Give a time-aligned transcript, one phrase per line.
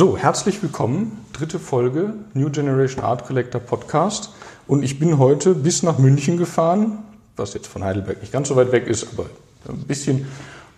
[0.00, 1.26] So, herzlich willkommen.
[1.34, 4.30] Dritte Folge New Generation Art Collector Podcast.
[4.66, 7.00] Und ich bin heute bis nach München gefahren,
[7.36, 9.26] was jetzt von Heidelberg nicht ganz so weit weg ist, aber
[9.68, 10.26] ein bisschen.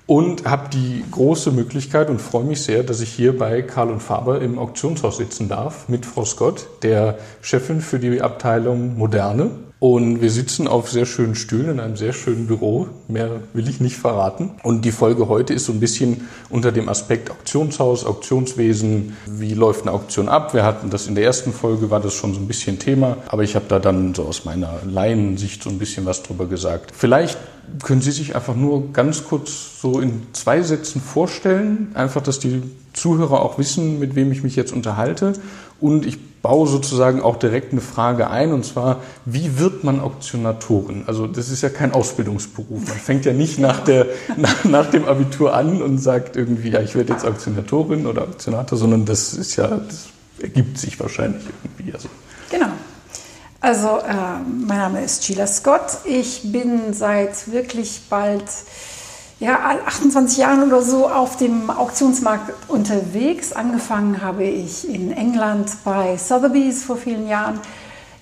[0.06, 4.00] Und habe die große Möglichkeit und freue mich sehr, dass ich hier bei Karl und
[4.00, 9.50] Faber im Auktionshaus sitzen darf mit Frau Scott, der Chefin für die Abteilung Moderne.
[9.82, 12.86] Und wir sitzen auf sehr schönen Stühlen in einem sehr schönen Büro.
[13.08, 14.52] Mehr will ich nicht verraten.
[14.62, 19.16] Und die Folge heute ist so ein bisschen unter dem Aspekt Auktionshaus, Auktionswesen.
[19.26, 20.54] Wie läuft eine Auktion ab?
[20.54, 23.16] Wir hatten das in der ersten Folge, war das schon so ein bisschen Thema.
[23.26, 26.92] Aber ich habe da dann so aus meiner Laiensicht so ein bisschen was drüber gesagt.
[26.96, 27.36] Vielleicht
[27.82, 31.90] können Sie sich einfach nur ganz kurz so in zwei Sätzen vorstellen.
[31.94, 32.62] Einfach, dass die
[32.92, 35.32] Zuhörer auch wissen, mit wem ich mich jetzt unterhalte.
[35.82, 41.04] Und ich baue sozusagen auch direkt eine Frage ein, und zwar, wie wird man Auktionatorin?
[41.06, 42.88] Also das ist ja kein Ausbildungsberuf.
[42.88, 44.06] Man fängt ja nicht nach, der,
[44.36, 48.78] nach, nach dem Abitur an und sagt irgendwie, ja, ich werde jetzt Auktionatorin oder Auktionator,
[48.78, 50.06] sondern das ist ja, das
[50.40, 51.92] ergibt sich wahrscheinlich irgendwie.
[51.92, 52.08] Also.
[52.50, 52.70] Genau.
[53.60, 55.98] Also äh, mein Name ist Sheila Scott.
[56.04, 58.42] Ich bin seit wirklich bald
[59.42, 63.52] ja, 28 Jahren oder so auf dem Auktionsmarkt unterwegs.
[63.52, 67.58] Angefangen habe ich in England bei Sotheby's vor vielen Jahren.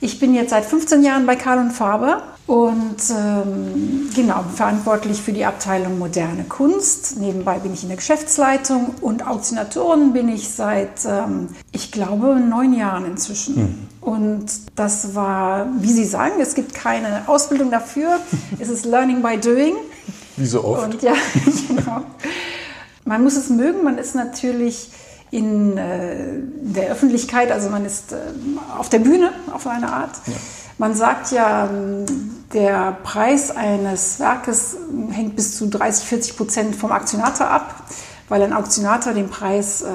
[0.01, 5.35] Ich bin jetzt seit 15 Jahren bei Karl und Faber und ähm, genau verantwortlich für
[5.35, 7.19] die Abteilung moderne Kunst.
[7.19, 12.73] Nebenbei bin ich in der Geschäftsleitung und Auktionatoren bin ich seit, ähm, ich glaube, neun
[12.73, 13.57] Jahren inzwischen.
[13.57, 13.79] Mhm.
[14.01, 18.21] Und das war, wie Sie sagen, es gibt keine Ausbildung dafür.
[18.59, 19.75] es ist Learning by Doing.
[20.41, 20.85] Wie so oft.
[20.85, 21.13] Und ja,
[21.69, 22.03] genau.
[23.05, 24.91] Man muss es mögen, man ist natürlich
[25.31, 26.17] in äh,
[26.63, 28.17] der Öffentlichkeit, also man ist äh,
[28.77, 30.13] auf der Bühne auf eine Art.
[30.27, 30.33] Ja.
[30.79, 32.07] Man sagt ja, ähm,
[32.55, 34.77] der Preis eines Werkes
[35.11, 37.85] hängt bis zu 30, 40 Prozent vom Aktionator ab,
[38.31, 39.89] weil ein Aktionator den Preis äh,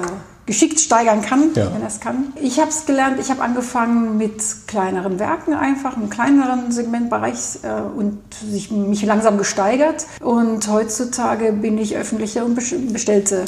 [0.46, 1.72] geschickt steigern kann, ja.
[1.74, 2.32] wenn er es kann.
[2.40, 7.80] Ich habe es gelernt, ich habe angefangen mit kleineren Werken einfach, im kleineren Segmentbereich äh,
[7.96, 10.06] und sich, mich langsam gesteigert.
[10.20, 13.44] Und heutzutage bin ich öffentliche und bestellte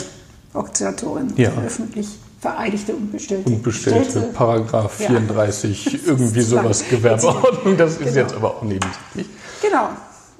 [0.52, 1.32] Auktionatorin.
[1.36, 1.52] Ja.
[1.64, 2.08] Öffentlich
[2.40, 3.48] vereidigte und bestellte.
[3.48, 5.98] Und bestellte, bestellte Paragraph 34, ja.
[6.06, 8.12] irgendwie sowas, Gewerbeordnung, das ist genau.
[8.12, 9.26] jetzt aber auch nebensächlich.
[9.62, 9.88] Genau.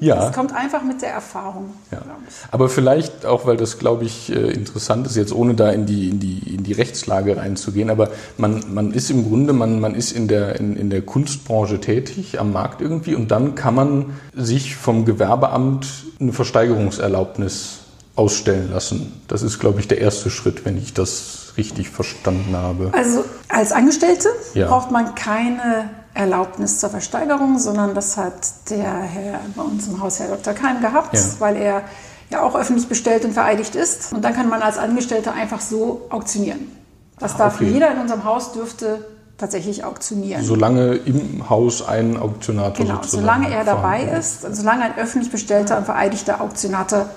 [0.01, 0.15] Ja.
[0.17, 1.75] Das kommt einfach mit der Erfahrung.
[1.91, 2.03] Ja.
[2.51, 6.09] Aber vielleicht auch, weil das, glaube ich, äh, interessant ist, jetzt ohne da in die,
[6.09, 10.13] in die, in die Rechtslage reinzugehen, aber man, man ist im Grunde, man, man ist
[10.13, 14.77] in der, in, in der Kunstbranche tätig, am Markt irgendwie, und dann kann man sich
[14.77, 15.87] vom Gewerbeamt
[16.21, 17.79] eine Versteigerungserlaubnis
[18.15, 19.21] ausstellen lassen.
[19.29, 22.91] Das ist, glaube ich, der erste Schritt, wenn ich das richtig verstanden habe.
[22.93, 24.69] Also als Angestellte ja.
[24.69, 30.19] braucht man keine Erlaubnis zur Versteigerung, sondern das hat der Herr bei uns im Haus,
[30.19, 30.53] Herr Dr.
[30.53, 31.21] Keim, gehabt, ja.
[31.39, 31.83] weil er
[32.29, 34.13] ja auch öffentlich bestellt und vereidigt ist.
[34.13, 36.73] Und dann kann man als Angestellter einfach so auktionieren.
[37.21, 37.71] Das ah, darf okay.
[37.71, 39.07] jeder in unserem Haus dürfte
[39.39, 40.43] tatsächlich auktionieren.
[40.43, 45.85] Solange im Haus ein Auktionator Genau, solange er dabei ist, solange ein öffentlich bestellter und
[45.85, 47.09] vereidigter Auktionator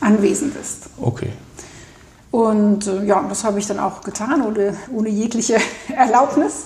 [0.00, 0.84] anwesend ist.
[0.98, 1.30] Okay.
[2.30, 5.58] Und äh, ja, das habe ich dann auch getan, ohne, ohne jegliche
[5.94, 6.64] Erlaubnis.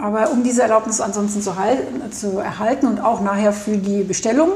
[0.00, 4.50] Aber um diese Erlaubnis ansonsten zu, halten, zu erhalten und auch nachher für die Bestellung,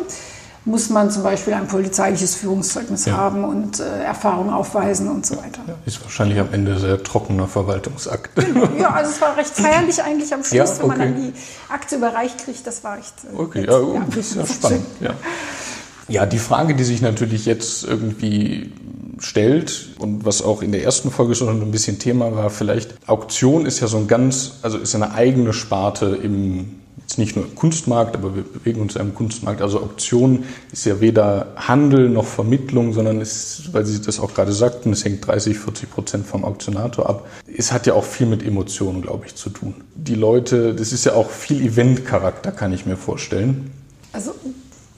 [0.65, 3.17] muss man zum Beispiel ein polizeiliches Führungszeugnis ja.
[3.17, 5.61] haben und äh, Erfahrung aufweisen und so weiter.
[5.67, 8.31] Ja, ist wahrscheinlich am Ende sehr trockener Verwaltungsakt.
[8.79, 10.81] Ja, also es war recht feierlich eigentlich am Schluss, ja, okay.
[10.81, 11.33] wenn man dann die
[11.69, 12.65] Akte überreicht kriegt.
[12.65, 13.15] Das war recht.
[13.25, 14.87] Äh, okay, ja, ja, das ist ja spannend.
[15.01, 15.11] Ja.
[16.09, 18.71] ja, die Frage, die sich natürlich jetzt irgendwie
[19.19, 23.67] stellt und was auch in der ersten Folge schon ein bisschen Thema war, vielleicht Auktion
[23.67, 27.55] ist ja so ein ganz, also ist eine eigene Sparte im, jetzt nicht nur im
[27.55, 29.63] Kunstmarkt, aber wir bewegen uns ja im Kunstmarkt.
[29.63, 34.53] Also Auktion ist ja weder Handel noch Vermittlung, sondern ist, weil Sie das auch gerade
[34.53, 37.29] sagten, es hängt 30, 40 Prozent vom Auktionator ab.
[37.57, 39.75] Es hat ja auch viel mit Emotionen, glaube ich, zu tun.
[39.95, 43.71] Die Leute, das ist ja auch viel Eventcharakter, kann ich mir vorstellen.
[44.13, 44.33] Also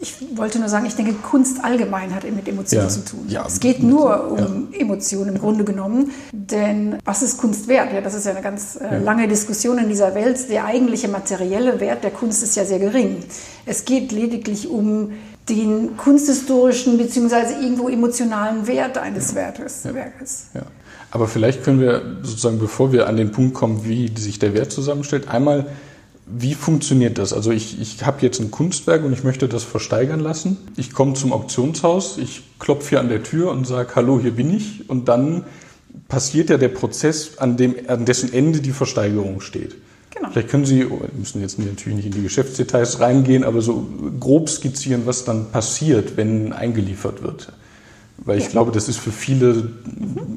[0.04, 3.24] ich wollte nur sagen, ich denke, Kunst allgemein hat mit Emotionen ja, zu tun.
[3.28, 4.80] Ja, es geht nur um ja.
[4.80, 6.10] Emotionen im Grunde genommen.
[6.32, 7.92] Denn was ist Kunst wert?
[7.92, 10.50] Ja, das ist ja eine ganz äh, lange Diskussion in dieser Welt.
[10.50, 13.16] Der eigentliche materielle Wert der Kunst ist ja sehr gering.
[13.64, 15.12] Es geht lediglich um
[15.48, 17.62] den kunsthistorischen bzw.
[17.62, 19.84] irgendwo emotionalen Wert eines Werkes.
[19.84, 20.46] Werkes.
[21.10, 24.72] Aber vielleicht können wir sozusagen, bevor wir an den Punkt kommen, wie sich der Wert
[24.72, 25.66] zusammenstellt, einmal
[26.26, 27.32] wie funktioniert das?
[27.32, 30.56] Also ich, ich habe jetzt ein Kunstwerk und ich möchte das versteigern lassen.
[30.76, 34.54] Ich komme zum Auktionshaus, ich klopfe hier an der Tür und sage, hallo, hier bin
[34.54, 34.88] ich.
[34.88, 35.44] Und dann
[36.08, 39.76] passiert ja der Prozess, an, dem, an dessen Ende die Versteigerung steht.
[40.14, 40.30] Genau.
[40.30, 43.86] Vielleicht können Sie, oh, müssen jetzt natürlich nicht in die Geschäftsdetails reingehen, aber so
[44.18, 47.52] grob skizzieren, was dann passiert, wenn eingeliefert wird.
[48.24, 49.70] Weil ich glaube, das ist für viele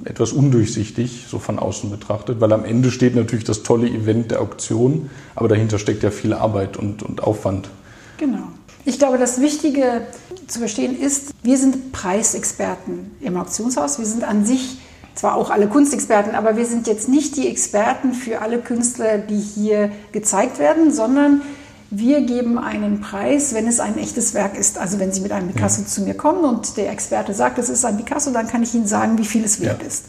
[0.03, 4.41] etwas undurchsichtig, so von außen betrachtet, weil am Ende steht natürlich das tolle Event der
[4.41, 7.69] Auktion, aber dahinter steckt ja viel Arbeit und, und Aufwand.
[8.17, 8.43] Genau.
[8.83, 10.01] Ich glaube, das Wichtige
[10.47, 13.99] zu verstehen ist, wir sind Preisexperten im Auktionshaus.
[13.99, 14.77] Wir sind an sich
[15.13, 19.39] zwar auch alle Kunstexperten, aber wir sind jetzt nicht die Experten für alle Künstler, die
[19.39, 21.41] hier gezeigt werden, sondern
[21.89, 24.77] wir geben einen Preis, wenn es ein echtes Werk ist.
[24.77, 25.87] Also wenn Sie mit einem Picasso ja.
[25.87, 28.87] zu mir kommen und der Experte sagt, es ist ein Picasso, dann kann ich Ihnen
[28.87, 29.87] sagen, wie viel es wert ja.
[29.87, 30.05] ist.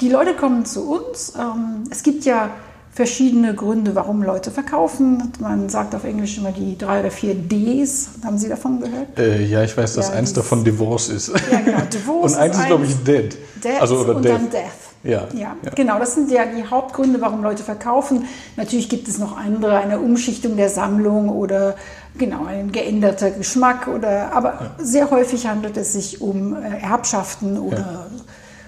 [0.00, 1.32] Die Leute kommen zu uns.
[1.38, 2.50] Ähm, es gibt ja
[2.92, 5.32] verschiedene Gründe, warum Leute verkaufen.
[5.38, 8.10] Man sagt auf Englisch immer die drei oder vier Ds.
[8.24, 9.18] Haben Sie davon gehört?
[9.18, 11.32] Äh, ja, ich weiß, dass ja, eins davon Divorce ist.
[11.50, 11.80] Ja, genau.
[11.92, 13.36] Divorce und eins ist, glaube ich, Dead.
[13.62, 14.32] Death also, oder und Death.
[14.32, 14.89] dann Death.
[15.02, 15.98] Ja, ja, ja, genau.
[15.98, 18.26] Das sind ja die Hauptgründe, warum Leute verkaufen.
[18.56, 21.76] Natürlich gibt es noch andere, eine Umschichtung der Sammlung oder
[22.18, 24.32] genau ein geänderter Geschmack oder.
[24.34, 24.70] Aber ja.
[24.78, 28.06] sehr häufig handelt es sich um äh, Erbschaften oder ja.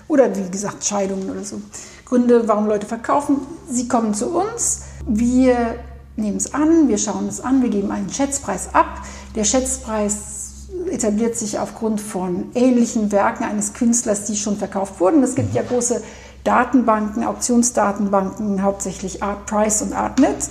[0.08, 1.60] oder wie gesagt Scheidungen oder so.
[2.06, 3.38] Gründe, warum Leute verkaufen.
[3.68, 4.82] Sie kommen zu uns.
[5.06, 5.74] Wir
[6.16, 9.02] nehmen es an, wir schauen es an, wir geben einen Schätzpreis ab.
[9.34, 15.22] Der Schätzpreis etabliert sich aufgrund von ähnlichen Werken eines Künstlers, die schon verkauft wurden.
[15.22, 16.02] Es gibt ja große
[16.44, 20.48] Datenbanken, Auktionsdatenbanken, hauptsächlich ArtPrice und ArtNet.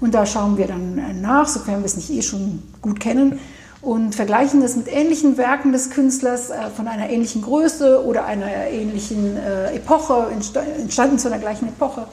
[0.00, 3.38] Und da schauen wir dann nach, sofern wir es nicht eh schon gut kennen,
[3.80, 8.46] und vergleichen es mit ähnlichen Werken des Künstlers äh, von einer ähnlichen Größe oder einer
[8.68, 10.28] ähnlichen äh, Epoche,
[10.78, 12.06] entstanden zu einer gleichen Epoche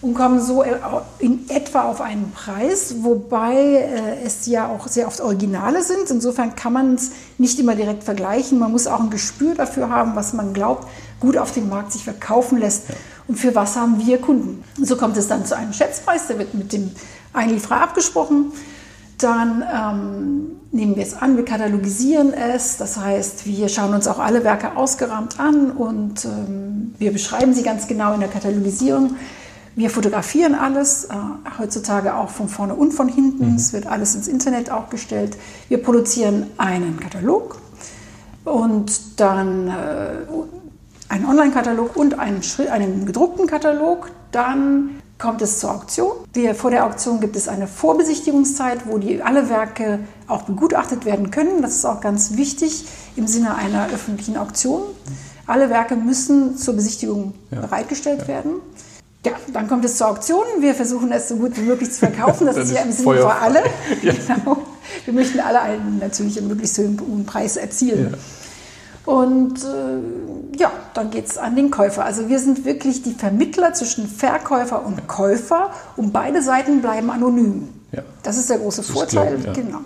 [0.00, 0.76] und kommen so äh,
[1.18, 6.10] in etwa auf einen Preis, wobei äh, es ja auch sehr oft Originale sind.
[6.10, 8.58] Insofern kann man es nicht immer direkt vergleichen.
[8.58, 10.86] Man muss auch ein Gespür dafür haben, was man glaubt,
[11.20, 12.84] gut auf dem Markt sich verkaufen lässt
[13.28, 14.62] und für was haben wir Kunden.
[14.80, 16.90] So kommt es dann zu einem Schätzpreis, der wird mit dem
[17.32, 18.52] Einlieferer abgesprochen.
[19.18, 24.18] Dann ähm, nehmen wir es an, wir katalogisieren es, das heißt, wir schauen uns auch
[24.18, 29.16] alle Werke ausgerahmt an und ähm, wir beschreiben sie ganz genau in der Katalogisierung.
[29.76, 31.14] Wir fotografieren alles, äh,
[31.58, 33.50] heutzutage auch von vorne und von hinten.
[33.50, 33.56] Mhm.
[33.56, 35.36] Es wird alles ins Internet auch gestellt.
[35.68, 37.60] Wir produzieren einen Katalog
[38.46, 39.72] und dann äh,
[41.10, 42.40] einen Online-Katalog und einen,
[42.70, 44.10] einen gedruckten Katalog.
[44.32, 46.12] Dann kommt es zur Auktion.
[46.32, 51.30] Wir, vor der Auktion gibt es eine Vorbesichtigungszeit, wo die, alle Werke auch begutachtet werden
[51.30, 51.60] können.
[51.60, 54.80] Das ist auch ganz wichtig im Sinne einer öffentlichen Auktion.
[55.46, 57.60] Alle Werke müssen zur Besichtigung ja.
[57.60, 58.28] bereitgestellt ja.
[58.28, 58.52] werden.
[59.26, 60.44] Ja, dann kommt es zur Auktion.
[60.60, 62.46] Wir versuchen es so gut wie möglich zu verkaufen.
[62.46, 63.60] Das, ist ja im Sinne für alle.
[64.02, 64.12] Ja.
[64.12, 64.58] Genau.
[65.04, 68.12] Wir möchten alle einen natürlich einen möglichst hohen Preis erzielen.
[68.12, 69.12] Ja.
[69.12, 72.04] Und äh, ja, dann geht es an den Käufer.
[72.04, 77.68] Also wir sind wirklich die Vermittler zwischen Verkäufer und Käufer und beide Seiten bleiben anonym.
[77.90, 78.02] Ja.
[78.22, 79.38] Das ist der große das Vorteil.
[79.38, 79.62] Glaub, ja.
[79.62, 79.78] Genau.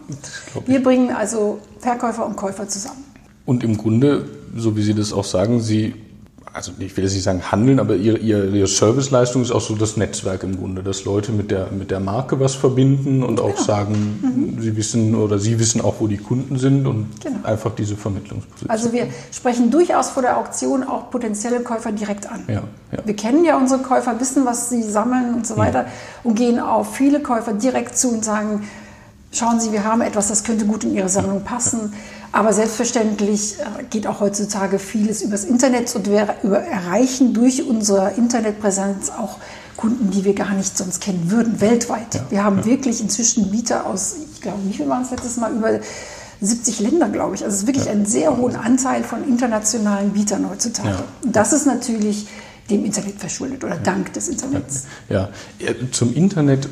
[0.67, 3.05] Wir bringen also Verkäufer und Käufer zusammen.
[3.47, 5.95] Und im Grunde, so wie Sie das auch sagen, Sie
[6.53, 9.97] also ich will jetzt nicht sagen handeln, aber ihre, ihre, Serviceleistung ist auch so das
[9.97, 13.65] Netzwerk im Grunde, dass Leute mit der, mit der Marke was verbinden und auch ja.
[13.65, 14.21] sagen,
[14.57, 14.61] mhm.
[14.61, 17.39] sie wissen oder sie wissen auch, wo die Kunden sind und genau.
[17.45, 18.71] einfach diese Vermittlungsposition.
[18.71, 22.43] Also wir sprechen durchaus vor der Auktion auch potenzielle Käufer direkt an.
[22.49, 22.63] Ja,
[22.93, 22.99] ja.
[23.05, 25.87] Wir kennen ja unsere Käufer, wissen, was sie sammeln und so weiter
[26.25, 28.69] und gehen auf viele Käufer direkt zu und sagen,
[29.33, 31.93] schauen Sie, wir haben etwas, das könnte gut in Ihre Sammlung passen.
[32.33, 39.11] Aber selbstverständlich äh, geht auch heutzutage vieles übers Internet und wir erreichen durch unsere Internetpräsenz
[39.11, 39.39] auch
[39.77, 42.15] Kunden, die wir gar nicht sonst kennen würden, weltweit.
[42.15, 42.67] Ja, wir haben ja.
[42.67, 45.81] wirklich inzwischen Mieter aus, ich glaube, wie viel waren es letztes Mal, über
[46.41, 47.45] 70 Länder, glaube ich.
[47.45, 47.93] Also es ist wirklich ja.
[47.93, 51.03] ein sehr hohen Anteil von internationalen Bietern heutzutage.
[51.23, 52.27] Und das ist natürlich
[52.71, 54.85] dem Internet verschuldet oder dank des Internets.
[55.09, 55.29] Ja,
[55.93, 56.69] zum Internet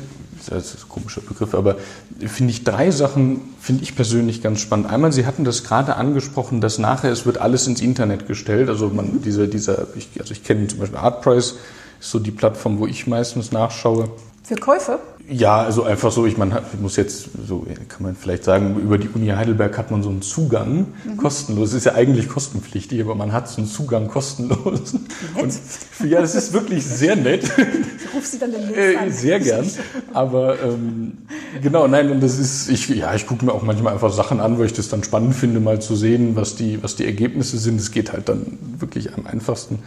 [0.47, 1.77] das ist ein komischer Begriff, aber
[2.19, 4.89] finde ich drei Sachen, finde ich persönlich ganz spannend.
[4.89, 8.69] Einmal, Sie hatten das gerade angesprochen, dass nachher es wird alles ins Internet gestellt.
[8.69, 11.55] Also man, diese, dieser, ich, also ich kenne zum Beispiel Artprice,
[11.99, 14.09] ist so die Plattform, wo ich meistens nachschaue.
[14.43, 14.99] Für Käufe?
[15.31, 18.97] Ja, also einfach so, ich, man hat, muss jetzt, so kann man vielleicht sagen, über
[18.97, 21.17] die Uni Heidelberg hat man so einen Zugang, mhm.
[21.17, 21.73] kostenlos.
[21.73, 24.93] Ist ja eigentlich kostenpflichtig, aber man hat so einen Zugang kostenlos.
[24.93, 25.03] Nett.
[25.41, 27.43] Und, ja, das ist wirklich sehr nett.
[27.43, 29.11] Ich rufe Sie dann den äh, an.
[29.11, 29.67] Sehr gern.
[30.13, 31.17] Aber ähm,
[31.61, 34.57] genau, nein, und das ist, ich, ja, ich gucke mir auch manchmal einfach Sachen an,
[34.57, 37.79] weil ich das dann spannend finde, mal zu sehen, was die, was die Ergebnisse sind.
[37.79, 39.79] Es geht halt dann wirklich am einfachsten.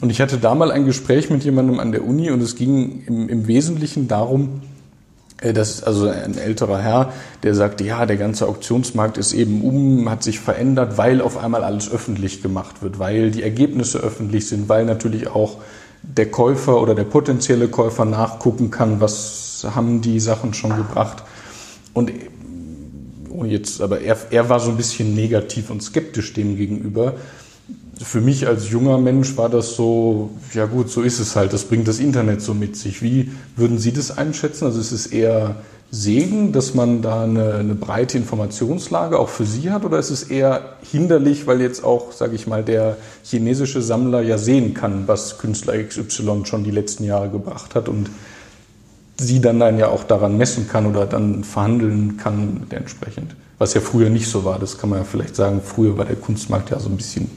[0.00, 3.02] Und ich hatte da mal ein Gespräch mit jemandem an der Uni und es ging
[3.06, 4.62] im, im Wesentlichen darum,
[5.38, 7.12] das ist also ein älterer Herr,
[7.42, 11.62] der sagte, ja, der ganze Auktionsmarkt ist eben um, hat sich verändert, weil auf einmal
[11.62, 15.58] alles öffentlich gemacht wird, weil die Ergebnisse öffentlich sind, weil natürlich auch
[16.02, 21.22] der Käufer oder der potenzielle Käufer nachgucken kann, was haben die Sachen schon gebracht.
[21.92, 22.12] Und
[23.28, 27.14] oh, jetzt, aber er, er war so ein bisschen negativ und skeptisch dem gegenüber,
[28.02, 31.64] für mich als junger Mensch war das so, ja gut, so ist es halt, das
[31.64, 33.02] bringt das Internet so mit sich.
[33.02, 34.66] Wie würden Sie das einschätzen?
[34.66, 35.56] Also ist es eher
[35.90, 40.24] Segen, dass man da eine, eine breite Informationslage auch für Sie hat oder ist es
[40.24, 45.38] eher hinderlich, weil jetzt auch, sage ich mal, der chinesische Sammler ja sehen kann, was
[45.38, 48.10] Künstler XY schon die letzten Jahre gebracht hat und
[49.18, 53.34] sie dann, dann ja auch daran messen kann oder dann verhandeln kann entsprechend.
[53.58, 55.62] Was ja früher nicht so war, das kann man ja vielleicht sagen.
[55.64, 57.30] Früher war der Kunstmarkt ja so ein bisschen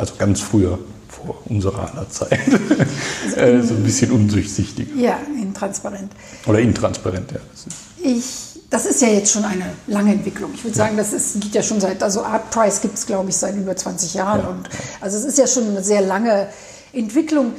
[0.00, 0.78] also ganz früher,
[1.08, 2.32] vor unserer aller Zeit,
[3.36, 4.94] äh, so ein bisschen undurchsichtiger.
[4.94, 6.12] Ja, intransparent.
[6.46, 7.40] Oder intransparent, ja.
[8.02, 10.52] Ich, das ist ja jetzt schon eine lange Entwicklung.
[10.54, 13.28] Ich würde sagen, das ist, geht ja schon seit, also Art Price gibt es, glaube
[13.28, 14.40] ich, seit über 20 Jahren.
[14.40, 14.48] Ja.
[14.48, 16.48] Und, also es ist ja schon eine sehr lange
[16.92, 17.52] Entwicklung.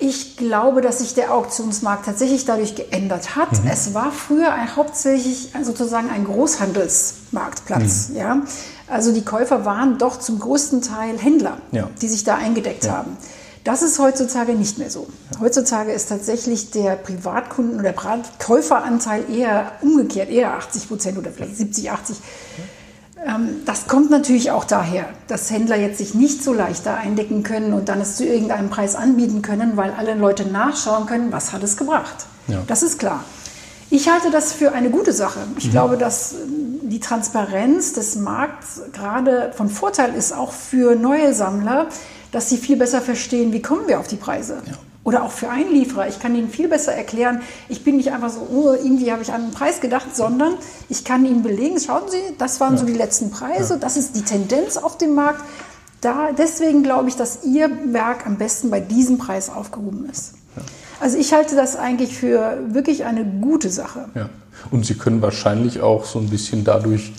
[0.00, 3.52] Ich glaube, dass sich der Auktionsmarkt tatsächlich dadurch geändert hat.
[3.52, 3.70] Mhm.
[3.70, 8.08] Es war früher ein, hauptsächlich sozusagen ein Großhandelsmarktplatz.
[8.10, 8.16] Mhm.
[8.16, 8.42] Ja?
[8.86, 11.88] Also die Käufer waren doch zum größten Teil Händler, ja.
[12.00, 12.98] die sich da eingedeckt ja.
[12.98, 13.16] haben.
[13.64, 15.06] Das ist heutzutage nicht mehr so.
[15.40, 17.94] Heutzutage ist tatsächlich der Privatkunden- oder
[18.38, 22.16] Käuferanteil eher umgekehrt, eher 80 Prozent oder vielleicht 70, 80.
[23.26, 27.42] Ähm, das kommt natürlich auch daher, dass Händler jetzt sich nicht so leicht da eindecken
[27.42, 31.54] können und dann es zu irgendeinem Preis anbieten können, weil alle Leute nachschauen können, was
[31.54, 32.26] hat es gebracht.
[32.48, 32.62] Ja.
[32.66, 33.24] Das ist klar.
[33.90, 35.40] Ich halte das für eine gute Sache.
[35.58, 35.70] Ich mhm.
[35.70, 41.88] glaube, dass ähm, die Transparenz des Markts gerade von Vorteil ist, auch für neue Sammler,
[42.32, 44.62] dass sie viel besser verstehen, wie kommen wir auf die Preise.
[44.66, 44.72] Ja.
[45.04, 46.08] Oder auch für Einlieferer.
[46.08, 49.32] Ich kann ihnen viel besser erklären, ich bin nicht einfach so, oh, irgendwie habe ich
[49.32, 50.54] an einen Preis gedacht, sondern
[50.88, 52.80] ich kann ihnen belegen, schauen Sie, das waren ja.
[52.80, 53.78] so die letzten Preise, ja.
[53.78, 55.42] das ist die Tendenz auf dem Markt.
[56.00, 60.32] Da, deswegen glaube ich, dass Ihr Werk am besten bei diesem Preis aufgehoben ist.
[61.00, 64.06] Also ich halte das eigentlich für wirklich eine gute Sache.
[64.14, 64.30] Ja.
[64.70, 67.12] Und Sie können wahrscheinlich auch so ein bisschen dadurch,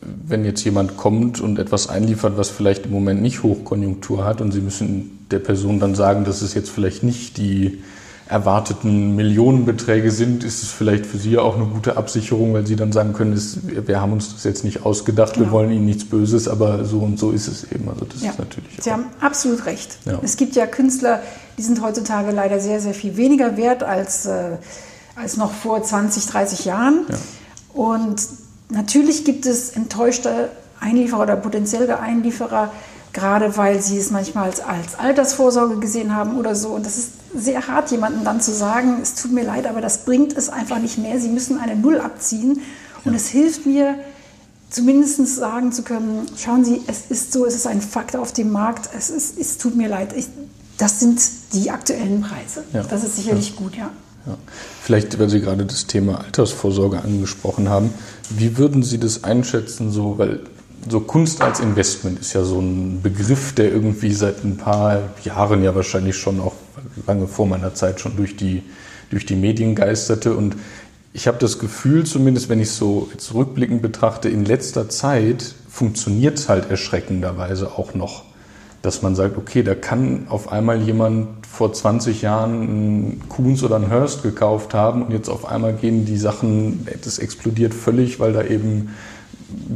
[0.00, 4.52] wenn jetzt jemand kommt und etwas einliefert, was vielleicht im Moment nicht Hochkonjunktur hat und
[4.52, 7.82] Sie müssen der Person dann sagen, dass es jetzt vielleicht nicht die
[8.28, 12.90] erwarteten Millionenbeträge sind, ist es vielleicht für Sie auch eine gute Absicherung, weil Sie dann
[12.90, 15.46] sagen können, ist, wir haben uns das jetzt nicht ausgedacht, genau.
[15.46, 17.88] wir wollen Ihnen nichts Böses, aber so und so ist es eben.
[17.88, 18.30] Also das ja.
[18.30, 18.78] ist natürlich.
[18.80, 19.98] Sie haben absolut recht.
[20.04, 20.18] Ja.
[20.22, 21.22] Es gibt ja Künstler,
[21.56, 24.56] die sind heutzutage leider sehr, sehr viel weniger wert als, äh,
[25.14, 27.06] als noch vor 20, 30 Jahren.
[27.08, 27.16] Ja.
[27.74, 28.22] Und
[28.70, 32.72] natürlich gibt es enttäuschte Einlieferer oder potenzielle Einlieferer,
[33.16, 36.68] gerade weil sie es manchmal als, als Altersvorsorge gesehen haben oder so.
[36.68, 40.04] Und das ist sehr hart, jemandem dann zu sagen, es tut mir leid, aber das
[40.04, 41.18] bringt es einfach nicht mehr.
[41.18, 42.60] Sie müssen eine Null abziehen.
[43.04, 43.94] Und es hilft mir,
[44.68, 48.52] zumindest sagen zu können, schauen Sie, es ist so, es ist ein Fakt auf dem
[48.52, 50.12] Markt, es, ist, es tut mir leid.
[50.14, 50.26] Ich,
[50.76, 51.18] das sind
[51.54, 52.64] die aktuellen Preise.
[52.74, 52.82] Ja.
[52.82, 53.56] Das ist sicherlich ja.
[53.56, 53.90] gut, ja.
[54.26, 54.36] ja.
[54.82, 57.94] Vielleicht, weil Sie gerade das Thema Altersvorsorge angesprochen haben,
[58.28, 60.40] wie würden Sie das einschätzen, so, weil
[60.88, 65.62] so Kunst als Investment ist ja so ein Begriff, der irgendwie seit ein paar Jahren
[65.62, 66.54] ja wahrscheinlich schon auch
[67.06, 68.62] lange vor meiner Zeit schon durch die,
[69.10, 70.34] durch die Medien geisterte.
[70.34, 70.56] Und
[71.12, 75.54] ich habe das Gefühl, zumindest wenn ich es so jetzt rückblickend betrachte, in letzter Zeit
[75.68, 78.24] funktioniert es halt erschreckenderweise auch noch.
[78.82, 83.76] Dass man sagt, okay, da kann auf einmal jemand vor 20 Jahren einen Kuhns oder
[83.76, 88.32] einen Hurst gekauft haben und jetzt auf einmal gehen die Sachen, das explodiert völlig, weil
[88.32, 88.90] da eben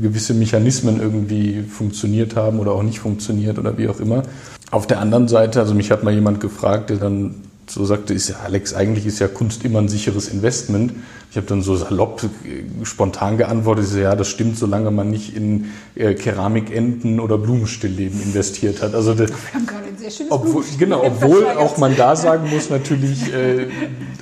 [0.01, 4.23] gewisse Mechanismen irgendwie funktioniert haben oder auch nicht funktioniert oder wie auch immer.
[4.71, 7.37] Auf der anderen Seite, also mich hat mal jemand gefragt, der dann
[7.71, 10.93] so sagte, ist ja Alex, eigentlich ist ja Kunst immer ein sicheres Investment.
[11.31, 15.37] Ich habe dann so salopp, äh, spontan geantwortet, so, ja, das stimmt, solange man nicht
[15.37, 18.95] in äh, Keramikenten oder Blumenstillleben investiert hat.
[18.95, 22.51] Also das, Wir haben gerade ein sehr schönes obwohl, Genau, obwohl auch man da sagen
[22.51, 23.69] muss, natürlich, äh,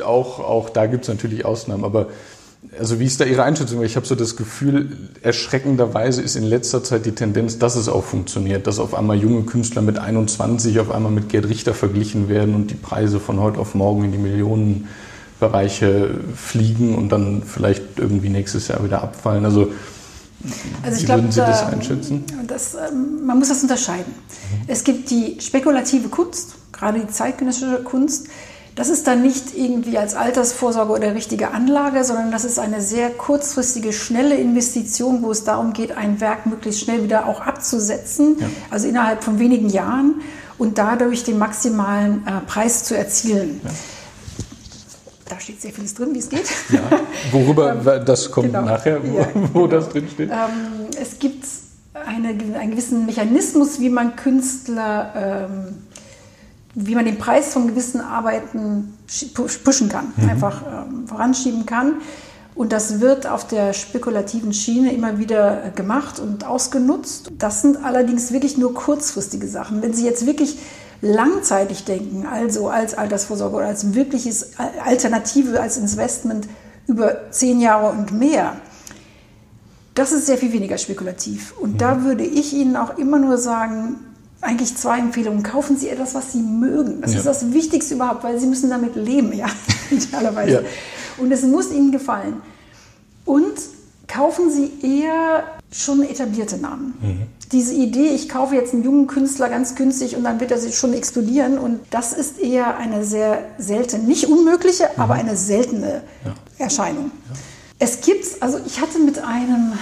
[0.04, 2.08] auch, auch da gibt es natürlich Ausnahmen, aber
[2.78, 3.82] also wie ist da Ihre Einschätzung?
[3.82, 8.04] Ich habe so das Gefühl, erschreckenderweise ist in letzter Zeit die Tendenz, dass es auch
[8.04, 12.54] funktioniert, dass auf einmal junge Künstler mit 21 auf einmal mit Gerd Richter verglichen werden
[12.54, 18.28] und die Preise von heute auf morgen in die Millionenbereiche fliegen und dann vielleicht irgendwie
[18.28, 19.44] nächstes Jahr wieder abfallen.
[19.44, 19.72] Also,
[20.82, 22.24] also wie würden Sie das einschätzen?
[22.46, 24.12] Das, ähm, man muss das unterscheiden.
[24.12, 24.64] Mhm.
[24.66, 28.26] Es gibt die spekulative Kunst, gerade die zeitgenössische Kunst,
[28.78, 33.10] das ist dann nicht irgendwie als Altersvorsorge oder richtige Anlage, sondern das ist eine sehr
[33.10, 38.46] kurzfristige, schnelle Investition, wo es darum geht, ein Werk möglichst schnell wieder auch abzusetzen, ja.
[38.70, 40.20] also innerhalb von wenigen Jahren
[40.58, 43.60] und dadurch den maximalen äh, Preis zu erzielen.
[43.64, 43.70] Ja.
[45.28, 46.48] Da steht sehr vieles drin, wie es geht.
[46.70, 47.00] Ja,
[47.32, 48.62] worüber, ähm, das kommt genau.
[48.62, 50.30] nachher, wo, wo das drin steht.
[50.30, 51.44] Ähm, es gibt
[51.94, 55.74] eine, einen gewissen Mechanismus, wie man Künstler ähm,
[56.74, 58.94] wie man den Preis von gewissen Arbeiten
[59.64, 60.28] pushen kann, mhm.
[60.28, 61.94] einfach ähm, voranschieben kann.
[62.54, 67.30] Und das wird auf der spekulativen Schiene immer wieder gemacht und ausgenutzt.
[67.38, 69.80] Das sind allerdings wirklich nur kurzfristige Sachen.
[69.80, 70.58] Wenn Sie jetzt wirklich
[71.00, 76.48] langzeitig denken, also als Altersvorsorge oder als wirkliches Alternative, als Investment
[76.88, 78.56] über zehn Jahre und mehr,
[79.94, 81.54] das ist sehr viel weniger spekulativ.
[81.60, 81.78] Und mhm.
[81.78, 83.96] da würde ich Ihnen auch immer nur sagen,
[84.40, 85.42] eigentlich zwei Empfehlungen.
[85.42, 87.00] Kaufen Sie etwas, was Sie mögen.
[87.00, 87.18] Das ja.
[87.18, 89.46] ist das Wichtigste überhaupt, weil Sie müssen damit leben, ja,
[89.90, 90.52] idealerweise.
[90.52, 90.60] Ja.
[91.18, 92.36] Und es muss Ihnen gefallen.
[93.24, 93.58] Und
[94.06, 96.94] kaufen Sie eher schon etablierte Namen.
[97.00, 97.22] Mhm.
[97.52, 100.76] Diese Idee, ich kaufe jetzt einen jungen Künstler ganz günstig und dann wird er sich
[100.76, 101.58] schon explodieren.
[101.58, 105.02] Und das ist eher eine sehr seltene, nicht unmögliche, mhm.
[105.02, 106.34] aber eine seltene ja.
[106.58, 107.10] Erscheinung.
[107.80, 109.74] Es gibt, also ich hatte mit einem,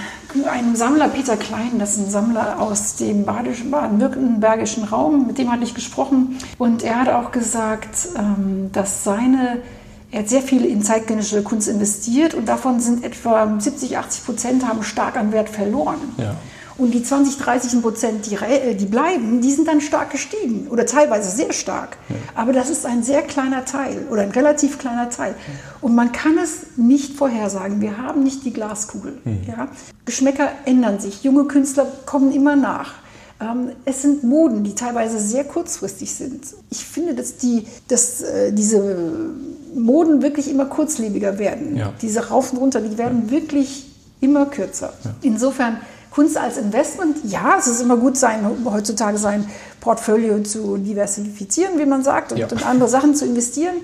[0.47, 5.63] einem Sammler, Peter Klein, das ist ein Sammler aus dem baden-württembergischen Raum, mit dem hatte
[5.63, 6.37] ich gesprochen.
[6.59, 9.63] Und er hat auch gesagt, ähm, dass seine,
[10.11, 14.67] er hat sehr viel in zeitgenössische Kunst investiert und davon sind etwa 70, 80 Prozent
[14.67, 15.97] haben stark an Wert verloren.
[16.17, 16.35] Ja.
[16.77, 20.85] Und die 20, 30 Prozent, die, äh, die bleiben, die sind dann stark gestiegen oder
[20.85, 21.97] teilweise sehr stark.
[22.09, 22.15] Ja.
[22.35, 25.33] Aber das ist ein sehr kleiner Teil oder ein relativ kleiner Teil.
[25.81, 27.81] Und man kann es nicht vorhersagen.
[27.81, 29.17] Wir haben nicht die Glaskugel.
[29.23, 29.41] Mhm.
[29.47, 29.69] Ja?
[30.05, 31.23] Geschmäcker ändern sich.
[31.23, 32.93] Junge Künstler kommen immer nach.
[33.39, 36.41] Ähm, es sind Moden, die teilweise sehr kurzfristig sind.
[36.69, 39.31] Ich finde, dass, die, dass äh, diese
[39.75, 41.75] Moden wirklich immer kurzlebiger werden.
[41.75, 41.93] Ja.
[42.01, 43.31] Diese Rauf und runter, die werden ja.
[43.31, 43.87] wirklich
[44.21, 44.93] immer kürzer.
[45.03, 45.11] Ja.
[45.21, 45.77] Insofern
[46.17, 49.47] Kunst als Investment, ja, es ist immer gut, sein, heutzutage sein
[49.79, 52.47] Portfolio zu diversifizieren, wie man sagt, und ja.
[52.47, 53.75] in andere Sachen zu investieren.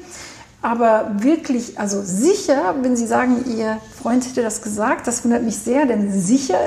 [0.64, 5.58] Aber wirklich, also sicher, wenn Sie sagen, Ihr Freund hätte das gesagt, das wundert mich
[5.58, 6.58] sehr, denn sicher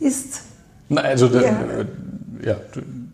[0.00, 0.40] ist.
[0.88, 1.52] Na, also, ja,
[2.42, 2.56] ja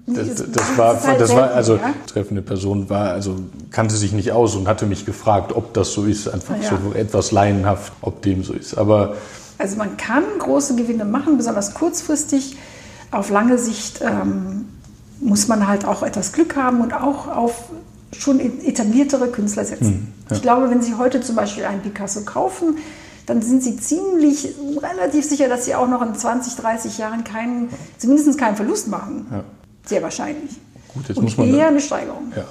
[0.06, 3.34] das, das, das, war, halt das war, also treffende Person war, also
[3.72, 6.70] kannte sich nicht aus und hatte mich gefragt, ob das so ist, einfach ja.
[6.70, 8.78] so etwas laienhaft, ob dem so ist.
[8.78, 9.16] Aber
[9.60, 12.56] also man kann große Gewinne machen, besonders kurzfristig.
[13.10, 14.66] Auf lange Sicht ähm,
[15.20, 17.64] muss man halt auch etwas Glück haben und auch auf
[18.16, 19.86] schon etabliertere Künstler setzen.
[19.86, 20.36] Hm, ja.
[20.36, 22.78] Ich glaube, wenn Sie heute zum Beispiel einen Picasso kaufen,
[23.26, 27.68] dann sind Sie ziemlich relativ sicher, dass Sie auch noch in 20, 30 Jahren keinen,
[27.98, 29.26] zumindest keinen Verlust machen.
[29.30, 29.44] Ja.
[29.86, 30.50] Sehr wahrscheinlich.
[30.94, 32.32] Gut, jetzt und muss man eher eine Steigerung.
[32.34, 32.44] Ja.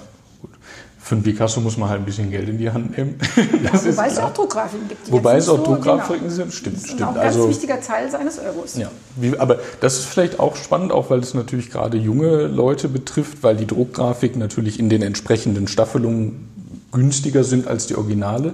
[1.10, 3.16] Für einen Picasso muss man halt ein bisschen Geld in die Hand nehmen.
[3.64, 5.12] Ja, wobei es auch Druckgrafiken gibt.
[5.12, 6.36] Wobei es auch Druckgrafiken genau.
[6.36, 6.76] sind, stimmt.
[6.76, 7.02] Das ist stimmt.
[7.02, 8.78] auch ein ganz also, wichtiger Teil seines Euros.
[8.78, 12.90] Ja, Wie, aber das ist vielleicht auch spannend, auch weil es natürlich gerade junge Leute
[12.90, 16.48] betrifft, weil die Druckgrafiken natürlich in den entsprechenden Staffelungen
[16.92, 18.54] günstiger sind als die Originale.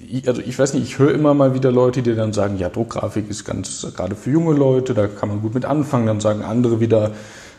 [0.00, 2.70] Ich, also ich weiß nicht, ich höre immer mal wieder Leute, die dann sagen, ja,
[2.70, 6.08] Druckgrafik ist ganz gerade für junge Leute, da kann man gut mit anfangen.
[6.08, 7.12] Dann sagen andere wieder,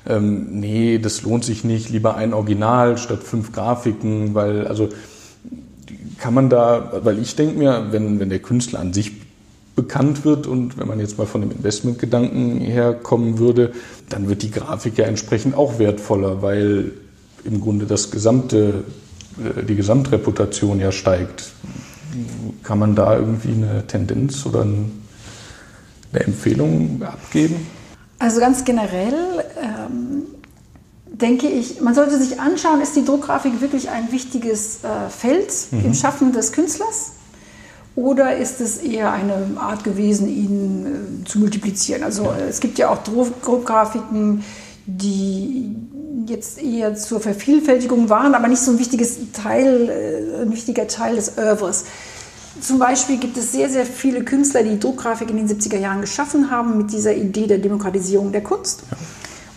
[0.08, 4.90] ähm, nee, das lohnt sich nicht, lieber ein Original statt fünf Grafiken, weil, also
[6.18, 9.12] kann man da, weil ich denke mir, wenn, wenn der Künstler an sich
[9.76, 13.74] bekannt wird und wenn man jetzt mal von dem Investmentgedanken herkommen würde,
[14.10, 16.92] dann wird die Grafik ja entsprechend auch wertvoller, weil
[17.44, 18.84] im Grunde das gesamte,
[19.40, 21.52] äh, die Gesamtreputation ja steigt.
[22.62, 24.90] Kann man da irgendwie eine Tendenz oder eine
[26.14, 27.56] Empfehlung abgeben?
[28.24, 30.24] Also ganz generell ähm,
[31.08, 35.88] denke ich, man sollte sich anschauen, ist die Druckgrafik wirklich ein wichtiges äh, Feld mhm.
[35.88, 37.12] im Schaffen des Künstlers?
[37.98, 42.02] Oder ist es eher eine Art gewesen, ihn äh, zu multiplizieren?
[42.02, 42.38] Also ja.
[42.48, 44.46] es gibt ja auch Druckgrafiken,
[44.86, 45.76] die
[46.26, 51.18] jetzt eher zur Vervielfältigung waren, aber nicht so ein wichtiges Teil, äh, ein wichtiger Teil
[51.18, 51.84] des Oeuvres.
[52.62, 56.52] Zum Beispiel gibt es sehr, sehr viele Künstler, die Druckgrafik in den 70er Jahren geschaffen
[56.52, 58.84] haben mit dieser Idee der Demokratisierung der Kunst.
[58.90, 58.98] Ja.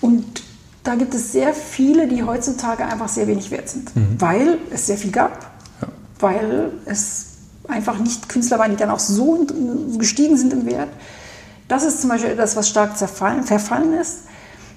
[0.01, 0.43] Und
[0.83, 4.17] da gibt es sehr viele, die heutzutage einfach sehr wenig wert sind, mhm.
[4.19, 5.43] weil es sehr viel gab,
[5.83, 5.89] ja.
[6.21, 7.27] weil es
[7.69, 9.47] einfach nicht Künstler waren, die dann auch so
[9.99, 10.89] gestiegen sind im Wert.
[11.69, 14.21] Das ist zum Beispiel etwas, was stark zerfallen, verfallen ist.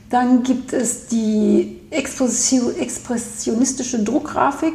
[0.10, 4.73] Dann gibt es die expressionistische Druckgrafik,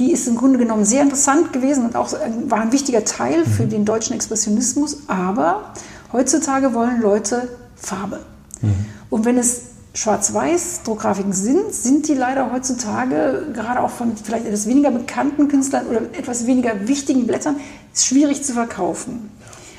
[0.00, 2.12] die ist im Grunde genommen sehr interessant gewesen und auch
[2.48, 3.70] war ein wichtiger Teil für mhm.
[3.70, 5.02] den deutschen Expressionismus.
[5.08, 5.74] Aber
[6.12, 8.20] heutzutage wollen Leute Farbe.
[8.62, 8.86] Mhm.
[9.10, 14.66] Und wenn es Schwarz-Weiß Druckgrafiken sind, sind die leider heutzutage gerade auch von vielleicht etwas
[14.66, 17.56] weniger bekannten Künstlern oder etwas weniger wichtigen Blättern
[17.94, 19.30] schwierig zu verkaufen.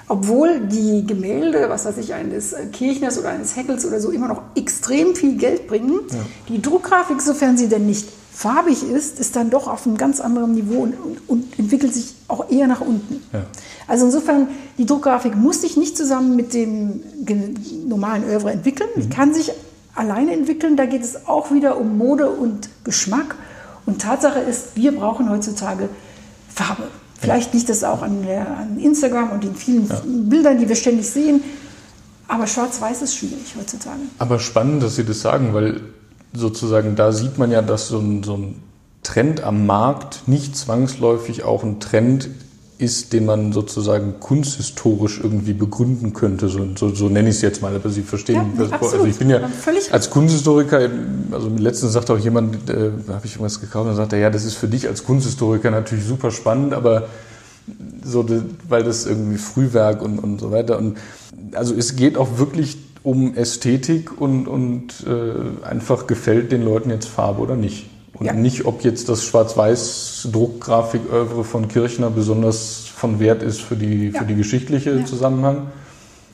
[0.07, 4.43] Obwohl die Gemälde, was weiß ich, eines Kirchners oder eines Heckels oder so immer noch
[4.55, 6.01] extrem viel Geld bringen.
[6.11, 6.17] Ja.
[6.49, 10.53] Die Druckgrafik, sofern sie denn nicht farbig ist, ist dann doch auf einem ganz anderen
[10.53, 13.21] Niveau und, und, und entwickelt sich auch eher nach unten.
[13.33, 13.43] Ja.
[13.87, 17.03] Also insofern, die Druckgrafik muss sich nicht zusammen mit dem
[17.87, 18.89] normalen Oeuvre entwickeln.
[18.95, 19.01] Mhm.
[19.01, 19.51] Die kann sich
[19.95, 20.77] alleine entwickeln.
[20.77, 23.35] Da geht es auch wieder um Mode und Geschmack.
[23.85, 25.89] Und Tatsache ist, wir brauchen heutzutage
[26.53, 26.83] Farbe.
[27.19, 29.87] Vielleicht liegt es auch an, der, an Instagram und den vielen
[30.29, 31.43] Bildern, die wir ständig sehen.
[32.27, 33.99] Aber schwarz-weiß ist schwierig heutzutage.
[34.17, 35.81] Aber spannend, dass Sie das sagen, weil
[36.33, 38.63] sozusagen da sieht man ja, dass so ein, so ein
[39.03, 42.29] Trend am Markt nicht zwangsläufig auch ein Trend
[42.81, 46.49] ist, den man sozusagen kunsthistorisch irgendwie begründen könnte.
[46.49, 48.53] So, so, so nenne ich es jetzt mal, aber Sie verstehen.
[48.57, 48.93] Ja, absolut.
[48.93, 50.89] also ich bin ja Völlig als Kunsthistoriker,
[51.31, 54.45] also letztens sagte auch jemand, äh, da habe ich irgendwas gekauft und sagte, ja, das
[54.45, 57.07] ist für dich als Kunsthistoriker natürlich super spannend, aber
[58.03, 58.25] so,
[58.67, 60.79] weil das irgendwie Frühwerk und, und so weiter.
[60.79, 60.97] Und
[61.53, 67.07] also es geht auch wirklich um Ästhetik und, und äh, einfach gefällt den Leuten jetzt
[67.07, 67.87] Farbe oder nicht.
[68.13, 68.33] Und Ja.
[68.33, 74.19] nicht, ob jetzt das Schwarz-Weiß-Druckgrafik-Övre von Kirchner besonders von Wert ist für die, Ja.
[74.19, 75.05] für die geschichtliche Ja.
[75.05, 75.67] Zusammenhang.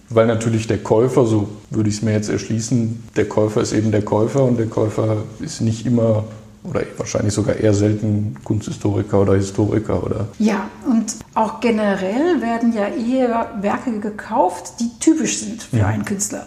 [0.10, 3.91] Weil natürlich der Käufer, so würde ich es mir jetzt erschließen, der Käufer ist eben
[3.91, 6.23] der Käufer und der Käufer ist nicht immer
[6.69, 12.88] oder wahrscheinlich sogar eher selten Kunsthistoriker oder Historiker oder Ja, und auch generell werden ja
[12.88, 16.45] eher Werke gekauft, die typisch sind für einen Künstler.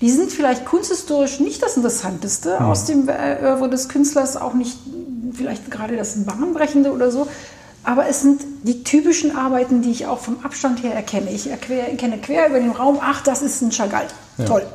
[0.00, 4.76] Die sind vielleicht kunsthistorisch nicht das Interessanteste aus dem Oeuvre des Künstlers, auch nicht
[5.32, 7.26] vielleicht gerade das Bahnbrechende oder so.
[7.82, 11.30] Aber es sind die typischen Arbeiten, die ich auch vom Abstand her erkenne.
[11.30, 14.06] Ich erkenne quer über den Raum, ach, das ist ein Chagall.
[14.44, 14.66] Toll.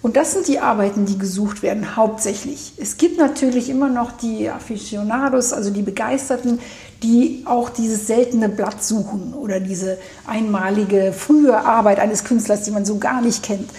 [0.00, 2.74] Und das sind die Arbeiten, die gesucht werden, hauptsächlich.
[2.76, 6.60] Es gibt natürlich immer noch die Aficionados, also die Begeisterten,
[7.02, 12.84] die auch dieses seltene Blatt suchen oder diese einmalige frühe Arbeit eines Künstlers, die man
[12.84, 13.70] so gar nicht kennt.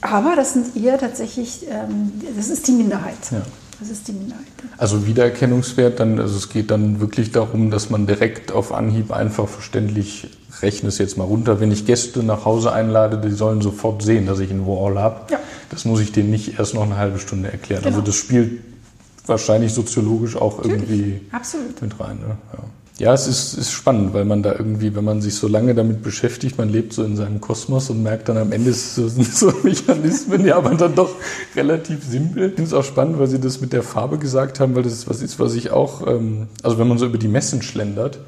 [0.00, 3.18] Aber das sind eher tatsächlich, ähm, das ist die Minderheit.
[3.30, 3.42] Ja.
[3.78, 4.44] Das ist die Minderheit.
[4.76, 9.48] Also Wiedererkennungswert, dann, also es geht dann wirklich darum, dass man direkt auf Anhieb einfach
[9.48, 10.28] verständlich
[10.62, 11.60] rechne es jetzt mal runter.
[11.60, 15.32] Wenn ich Gäste nach Hause einlade, die sollen sofort sehen, dass ich einen Wall habe.
[15.32, 15.38] Ja.
[15.70, 17.82] Das muss ich denen nicht erst noch eine halbe Stunde erklären.
[17.82, 17.96] Genau.
[17.96, 18.60] Also das spielt
[19.26, 20.90] wahrscheinlich soziologisch auch Natürlich.
[20.90, 21.80] irgendwie Absolut.
[21.80, 22.18] mit rein.
[22.18, 22.36] Ne?
[22.52, 22.64] Ja.
[23.00, 26.02] Ja, es ist, ist spannend, weil man da irgendwie, wenn man sich so lange damit
[26.02, 30.44] beschäftigt, man lebt so in seinem Kosmos und merkt dann am Ende sind so Mechanismen,
[30.44, 31.14] ja, aber dann doch
[31.56, 32.50] relativ simpel.
[32.50, 35.08] Ich finde es auch spannend, weil Sie das mit der Farbe gesagt haben, weil das
[35.08, 38.18] was ist, was ich auch, ähm, also wenn man so über die Messen schlendert,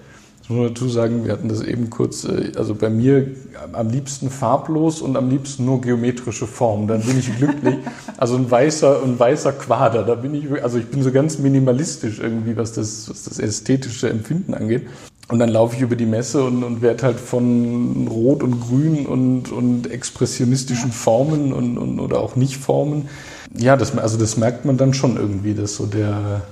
[0.43, 3.29] das muss man dazu sagen, wir hatten das eben kurz, äh, also bei mir
[3.73, 7.77] am liebsten farblos und am liebsten nur geometrische Formen, dann bin ich glücklich.
[8.17, 12.21] Also ein weißer, ein weißer Quader, da bin ich, also ich bin so ganz minimalistisch
[12.21, 14.87] irgendwie, was das, was das ästhetische Empfinden angeht.
[15.29, 19.07] Und dann laufe ich über die Messe und, und werde halt von Rot und Grün
[19.07, 23.09] und, und expressionistischen Formen und, und, oder auch Nicht-Formen.
[23.57, 26.43] Ja, das, also das merkt man dann schon irgendwie, dass so der,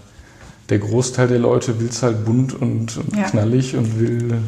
[0.70, 3.24] der Großteil der Leute will es halt bunt und, und Ja.
[3.24, 4.38] knallig und will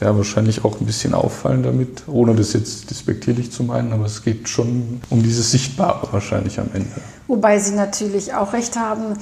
[0.00, 4.22] ja wahrscheinlich auch ein bisschen auffallen damit, ohne das jetzt despektierlich zu meinen, aber es
[4.22, 6.88] geht schon um dieses Sichtbare wahrscheinlich am Ende.
[7.26, 9.14] Wobei Sie natürlich auch recht haben,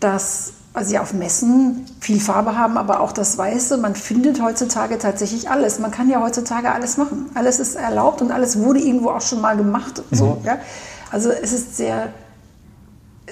[0.00, 3.78] dass also Sie auf Messen viel Farbe haben, aber auch das Weiße.
[3.78, 5.78] Man findet heutzutage tatsächlich alles.
[5.78, 7.30] Man kann ja heutzutage alles machen.
[7.32, 10.02] Alles ist erlaubt und alles wurde irgendwo auch schon mal gemacht.
[10.10, 10.58] So, ja?
[11.10, 12.08] Also es ist sehr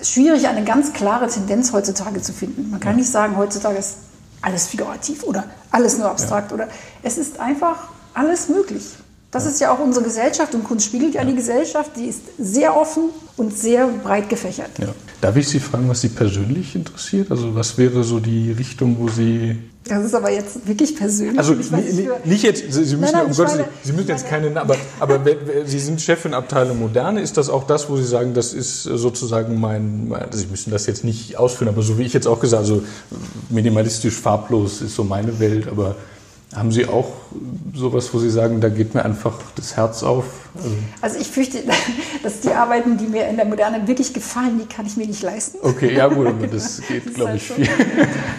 [0.04, 2.70] schwierig, eine ganz klare Tendenz heutzutage zu finden.
[2.70, 3.96] Man kann nicht sagen, heutzutage ist
[4.42, 6.68] alles figurativ oder alles nur abstrakt oder
[7.02, 8.84] es ist einfach alles möglich.
[9.30, 12.76] Das ist ja auch unsere Gesellschaft und Kunst spiegelt ja, die Gesellschaft, die ist sehr
[12.76, 14.70] offen und sehr breit gefächert.
[14.78, 14.94] Ja.
[15.20, 17.32] Darf ich Sie fragen, was Sie persönlich interessiert?
[17.32, 21.38] Also was wäre so die Richtung, wo Sie Das ist aber jetzt wirklich persönlich.
[21.38, 21.70] Also nicht,
[22.24, 25.20] nicht jetzt, Sie müssen, Nein, nein, um Gottes meine- Sie müssen jetzt keine, aber, aber
[25.66, 29.60] Sie sind Chefin Abteilung Moderne, ist das auch das, wo Sie sagen, das ist sozusagen
[29.60, 32.40] mein, mein- also Sie müssen das jetzt nicht ausführen, aber so wie ich jetzt auch
[32.40, 32.86] gesagt habe, also
[33.50, 35.96] minimalistisch farblos ist so meine Welt, aber
[36.54, 37.08] haben Sie auch
[37.74, 40.24] sowas, wo Sie sagen, da geht mir einfach das Herz auf?
[40.56, 41.58] Also, Also ich fürchte,
[42.22, 45.22] dass die Arbeiten, die mir in der Moderne wirklich gefallen, die kann ich mir nicht
[45.22, 45.58] leisten.
[45.62, 47.54] okay, ja gut, aber das geht, glaube halt ich, so.
[47.54, 47.68] viel.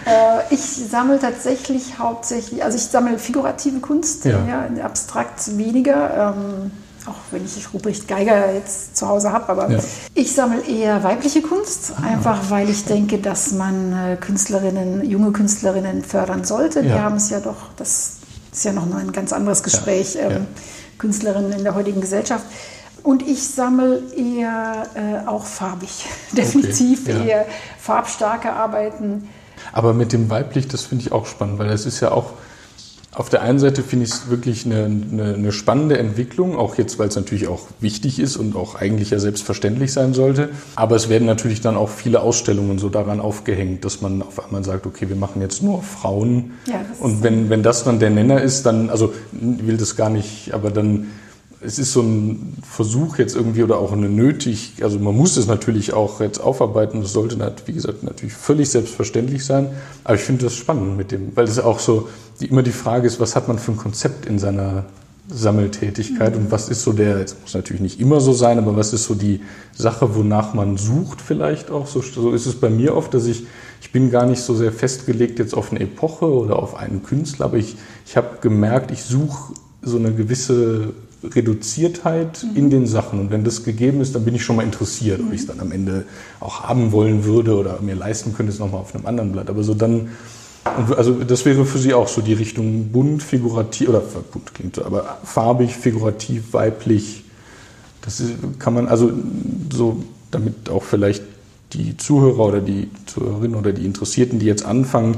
[0.06, 4.68] Äh, ich sammle tatsächlich hauptsächlich, also ich sammle figurative Kunst, Ja.
[4.76, 4.84] ja.
[4.84, 6.34] abstrakt weniger.
[6.36, 6.70] Ähm,
[7.06, 9.78] auch wenn ich Ruprecht Geiger jetzt zu Hause habe, aber Ja.
[10.14, 16.02] ich sammle eher weibliche Kunst, einfach weil ich denke, dass man äh, Künstlerinnen, junge Künstlerinnen
[16.04, 16.82] fördern sollte.
[16.82, 17.02] Die Ja.
[17.02, 18.16] haben es ja doch, das
[18.52, 20.46] ist ja noch ein ganz anderes Gespräch, ähm.
[20.98, 22.44] Künstlerinnen in der heutigen Gesellschaft.
[23.02, 27.22] Und ich sammle eher äh, auch farbig, definitiv ja.
[27.22, 27.46] eher
[27.78, 29.28] farbstarke Arbeiten.
[29.72, 32.30] Aber mit dem weiblich, das finde ich auch spannend, weil das ist ja auch,
[33.16, 36.98] auf der einen Seite finde ich es wirklich eine, eine, eine spannende Entwicklung, auch jetzt,
[36.98, 40.50] weil es natürlich auch wichtig ist und auch eigentlich ja selbstverständlich sein sollte.
[40.74, 44.64] Aber es werden natürlich dann auch viele Ausstellungen so daran aufgehängt, dass man auf einmal
[44.64, 46.52] sagt, okay, wir machen jetzt nur Frauen.
[46.66, 50.10] Ja, und wenn, wenn das dann der Nenner ist, dann, also ich will das gar
[50.10, 51.06] nicht, aber dann
[51.62, 55.46] es ist so ein Versuch jetzt irgendwie oder auch eine nötig, also man muss es
[55.46, 59.70] natürlich auch jetzt aufarbeiten, das sollte, wie gesagt, natürlich völlig selbstverständlich sein,
[60.04, 62.08] aber ich finde das spannend mit dem, weil das auch so,
[62.40, 64.84] die, immer die Frage ist, was hat man für ein Konzept in seiner
[65.28, 66.44] Sammeltätigkeit mhm.
[66.44, 69.04] und was ist so der, es muss natürlich nicht immer so sein, aber was ist
[69.04, 69.40] so die
[69.74, 71.86] Sache, wonach man sucht vielleicht auch?
[71.86, 73.46] So, so ist es bei mir oft, dass ich,
[73.80, 77.46] ich bin gar nicht so sehr festgelegt jetzt auf eine Epoche oder auf einen Künstler,
[77.46, 80.94] aber ich, ich habe gemerkt, ich suche so eine gewisse
[81.24, 82.56] Reduziertheit mhm.
[82.56, 83.20] in den Sachen.
[83.20, 85.28] Und wenn das gegeben ist, dann bin ich schon mal interessiert, mhm.
[85.28, 86.04] ob ich es dann am Ende
[86.40, 89.50] auch haben wollen würde oder mir leisten könnte, es nochmal auf einem anderen Blatt.
[89.50, 90.08] Aber so dann,
[90.96, 95.18] also das wäre für Sie auch so die Richtung bunt, figurativ, oder bunt klingt aber
[95.24, 97.24] farbig, figurativ, weiblich.
[98.02, 98.22] Das
[98.58, 99.12] kann man, also
[99.72, 101.22] so, damit auch vielleicht
[101.72, 105.16] die Zuhörer oder die Zuhörerinnen oder die Interessierten, die jetzt anfangen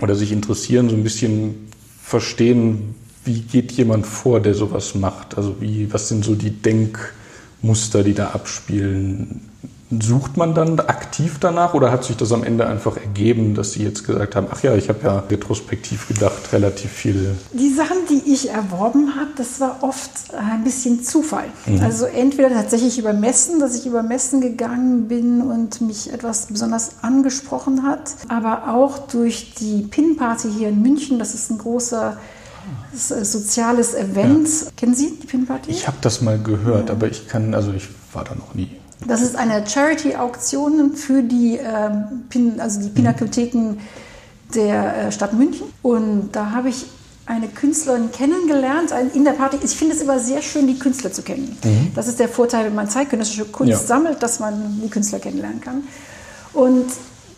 [0.00, 1.68] oder sich interessieren, so ein bisschen
[2.02, 5.36] verstehen, wie geht jemand vor, der sowas macht?
[5.36, 9.49] Also wie, was sind so die Denkmuster, die da abspielen?
[9.98, 13.82] Sucht man dann aktiv danach oder hat sich das am Ende einfach ergeben, dass Sie
[13.82, 17.34] jetzt gesagt haben, ach ja, ich habe ja retrospektiv gedacht, relativ viel.
[17.52, 21.46] Die Sachen, die ich erworben habe, das war oft ein bisschen Zufall.
[21.66, 21.80] Mhm.
[21.80, 27.02] Also entweder tatsächlich über Messen, dass ich über Messen gegangen bin und mich etwas besonders
[27.02, 32.16] angesprochen hat, aber auch durch die Pin-Party hier in München, das ist ein großer
[32.92, 34.48] soziales Event.
[34.48, 34.70] Ja.
[34.76, 35.70] Kennen Sie die Pin-Party?
[35.70, 36.94] Ich habe das mal gehört, ja.
[36.94, 38.68] aber ich kann, also ich war da noch nie.
[39.06, 41.90] Das ist eine Charity-Auktion für die, äh,
[42.28, 43.78] Pin, also die Pinakotheken
[44.54, 45.66] der äh, Stadt München.
[45.82, 46.86] Und da habe ich
[47.26, 49.58] eine Künstlerin kennengelernt in der Party.
[49.62, 51.56] Ich finde es immer sehr schön, die Künstler zu kennen.
[51.62, 51.92] Mhm.
[51.94, 53.78] Das ist der Vorteil, wenn man zeitgenössische Kunst ja.
[53.78, 55.84] sammelt, dass man die Künstler kennenlernen kann.
[56.52, 56.86] Und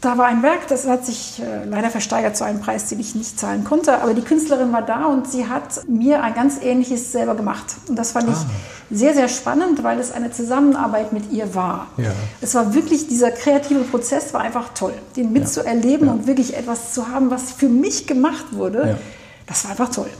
[0.00, 3.14] da war ein Werk, das hat sich äh, leider versteigert zu einem Preis, den ich
[3.14, 4.02] nicht zahlen konnte.
[4.02, 7.66] Aber die Künstlerin war da und sie hat mir ein ganz ähnliches selber gemacht.
[7.86, 8.32] Und das fand ah.
[8.32, 11.88] ich sehr, sehr spannend, weil es eine Zusammenarbeit mit ihr war.
[11.96, 12.12] Ja.
[12.40, 16.12] Es war wirklich, dieser kreative Prozess war einfach toll, den mitzuerleben ja.
[16.12, 16.18] Ja.
[16.18, 18.98] und wirklich etwas zu haben, was für mich gemacht wurde.
[19.46, 20.10] Das war einfach toll.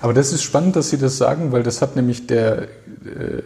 [0.00, 3.42] Aber das ist spannend, dass Sie das sagen, weil das hat nämlich der, äh,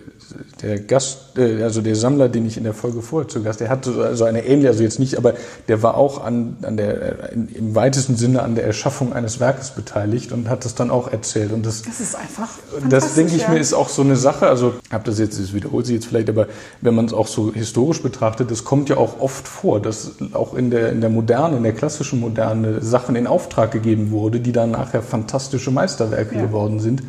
[0.63, 3.69] der Gast, äh, also der Sammler, den ich in der Folge vorher zu Gast, der
[3.69, 5.35] hatte so eine ähnliche, also jetzt nicht, aber
[5.69, 10.33] der war auch an, an der, im weitesten Sinne an der Erschaffung eines Werkes beteiligt
[10.33, 11.53] und hat das dann auch erzählt.
[11.53, 12.49] Und das, das ist einfach.
[12.89, 13.51] Das denke ich ja.
[13.51, 14.49] mir ist auch so eine Sache.
[14.49, 16.47] Also, habe das jetzt, das wiederholt sich jetzt vielleicht, aber
[16.81, 20.55] wenn man es auch so historisch betrachtet, das kommt ja auch oft vor, dass auch
[20.55, 24.53] in der, in der Moderne, in der klassischen Moderne Sachen in Auftrag gegeben wurde, die
[24.53, 26.47] dann nachher fantastische Meisterwerke ja.
[26.47, 27.03] geworden sind.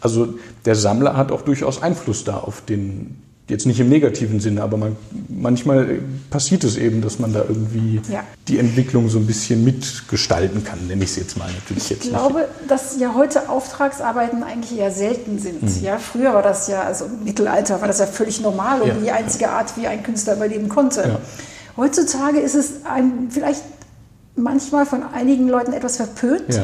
[0.00, 0.34] Also
[0.64, 3.16] der Sammler hat auch durchaus Einfluss da auf den,
[3.48, 4.96] jetzt nicht im negativen Sinne, aber man,
[5.28, 8.22] manchmal passiert es eben, dass man da irgendwie ja.
[8.46, 12.04] die Entwicklung so ein bisschen mitgestalten kann, nenne ich es jetzt mal natürlich ich jetzt.
[12.04, 12.70] Ich glaube, nicht.
[12.70, 15.62] dass ja heute Auftragsarbeiten eigentlich eher selten sind.
[15.62, 15.84] Mhm.
[15.84, 18.94] Ja, früher war das ja, also im Mittelalter war das ja völlig normal und ja.
[18.94, 21.18] die einzige Art, wie ein Künstler überleben konnte.
[21.76, 23.62] Heutzutage ist es ein, vielleicht
[24.34, 26.54] manchmal von einigen Leuten etwas verpönt.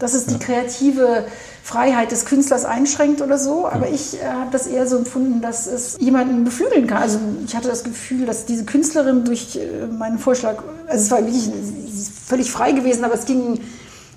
[0.00, 1.26] Dass es die kreative
[1.62, 3.68] Freiheit des Künstlers einschränkt oder so.
[3.68, 7.02] Aber ich äh, habe das eher so empfunden, dass es jemanden beflügeln kann.
[7.02, 11.18] Also ich hatte das Gefühl, dass diese Künstlerin durch äh, meinen Vorschlag, also es war
[11.18, 11.50] wirklich
[12.26, 13.60] völlig frei gewesen, aber es ging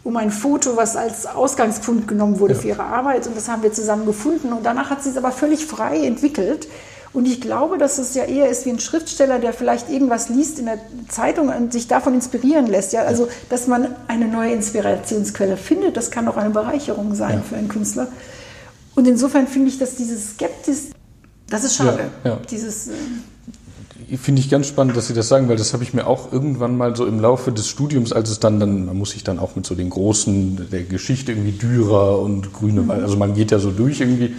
[0.04, 2.60] um ein Foto, was als Ausgangspunkt genommen wurde ja.
[2.60, 3.28] für ihre Arbeit.
[3.28, 4.52] Und das haben wir zusammen gefunden.
[4.52, 6.67] Und danach hat sie es aber völlig frei entwickelt.
[7.13, 10.58] Und ich glaube, dass es ja eher ist wie ein Schriftsteller, der vielleicht irgendwas liest
[10.58, 12.91] in der Zeitung und sich davon inspirieren lässt.
[12.91, 17.41] Ja, also, dass man eine neue Inspirationsquelle findet, das kann auch eine Bereicherung sein ja.
[17.41, 18.08] für einen Künstler.
[18.95, 20.89] Und insofern finde ich, dass dieses Skeptis,
[21.49, 22.10] das ist schade.
[22.23, 22.39] Ja, ja.
[22.49, 22.91] Dieses, äh
[24.17, 26.78] finde ich ganz spannend, dass Sie das sagen, weil das habe ich mir auch irgendwann
[26.78, 29.56] mal so im Laufe des Studiums, als es dann, dann man muss sich dann auch
[29.56, 32.91] mit so den großen der Geschichte irgendwie Dürer und Grüne, mhm.
[32.91, 34.36] also man geht ja so durch irgendwie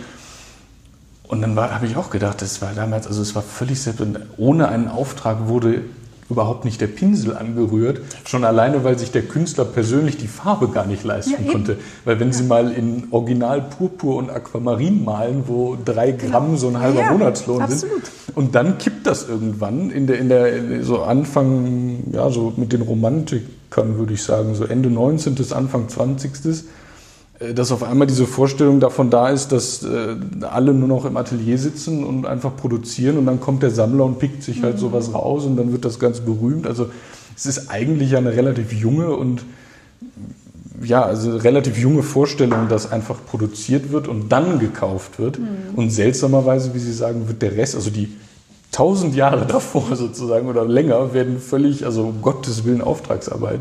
[1.26, 4.02] und dann habe ich auch gedacht, das war damals, also es war völlig selbst,
[4.36, 5.82] ohne einen Auftrag wurde
[6.30, 10.86] überhaupt nicht der Pinsel angerührt, schon alleine, weil sich der Künstler persönlich die Farbe gar
[10.86, 11.76] nicht leisten ja, konnte.
[12.04, 12.34] Weil wenn ja.
[12.34, 16.30] Sie mal in Original Purpur und Aquamarin malen, wo drei genau.
[16.30, 18.06] Gramm so ein halber ja, Monatslohn absolut.
[18.06, 22.72] sind, und dann kippt das irgendwann in der, in der, so Anfang, ja, so mit
[22.72, 26.54] den Romantikern würde ich sagen, so Ende 19., Anfang 20., äh,
[27.52, 31.58] dass auf einmal diese Vorstellung davon da ist, dass äh, alle nur noch im Atelier
[31.58, 34.80] sitzen und einfach produzieren und dann kommt der Sammler und pickt sich halt mhm.
[34.80, 36.66] sowas raus und dann wird das ganz berühmt.
[36.66, 36.90] Also
[37.36, 39.44] es ist eigentlich eine relativ junge und
[40.82, 45.38] ja, also relativ junge Vorstellung, dass einfach produziert wird und dann gekauft wird.
[45.38, 45.46] Mhm.
[45.74, 48.12] Und seltsamerweise, wie Sie sagen, wird der Rest, also die
[48.70, 53.60] tausend Jahre davor sozusagen oder länger, werden völlig, also um Gottes Willen Auftragsarbeit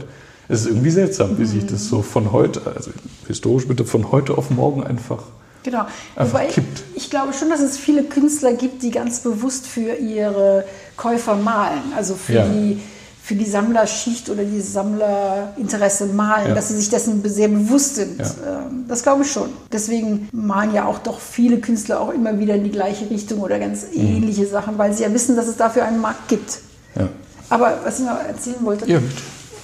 [0.50, 2.92] es ist irgendwie seltsam, wie sich das so von heute, also
[3.28, 5.24] historisch bitte von heute auf morgen einfach
[5.64, 5.86] Genau.
[6.18, 6.84] Einfach Wobei kippt.
[6.94, 10.66] Ich, ich glaube schon, dass es viele Künstler gibt, die ganz bewusst für ihre
[10.98, 11.80] Käufer malen.
[11.96, 12.46] Also für, ja.
[12.50, 12.82] die,
[13.24, 16.56] für die Sammlerschicht oder die Sammlerinteresse malen, Ja.
[16.56, 18.20] dass sie sich dessen sehr bewusst sind.
[18.20, 18.26] Ja.
[18.68, 19.50] Ähm, Das glaube ich schon.
[19.72, 23.58] Deswegen malen ja auch doch viele Künstler auch immer wieder in die gleiche Richtung oder
[23.58, 24.02] ganz Mhm.
[24.18, 26.60] ähnliche Sachen, weil sie ja wissen, dass es dafür einen Markt gibt.
[26.96, 27.08] Ja.
[27.50, 29.14] Aber was ich noch erzählen wollte, Ja, bitte.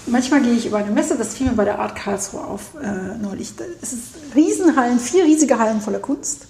[0.08, 3.18] Manchmal gehe ich über eine Messe, das fiel mir bei der Art Karlsruhe auf äh,
[3.22, 3.54] neulich.
[3.82, 4.04] Es ist
[4.36, 6.48] Riesenhallen, vier riesige Hallen voller Kunst.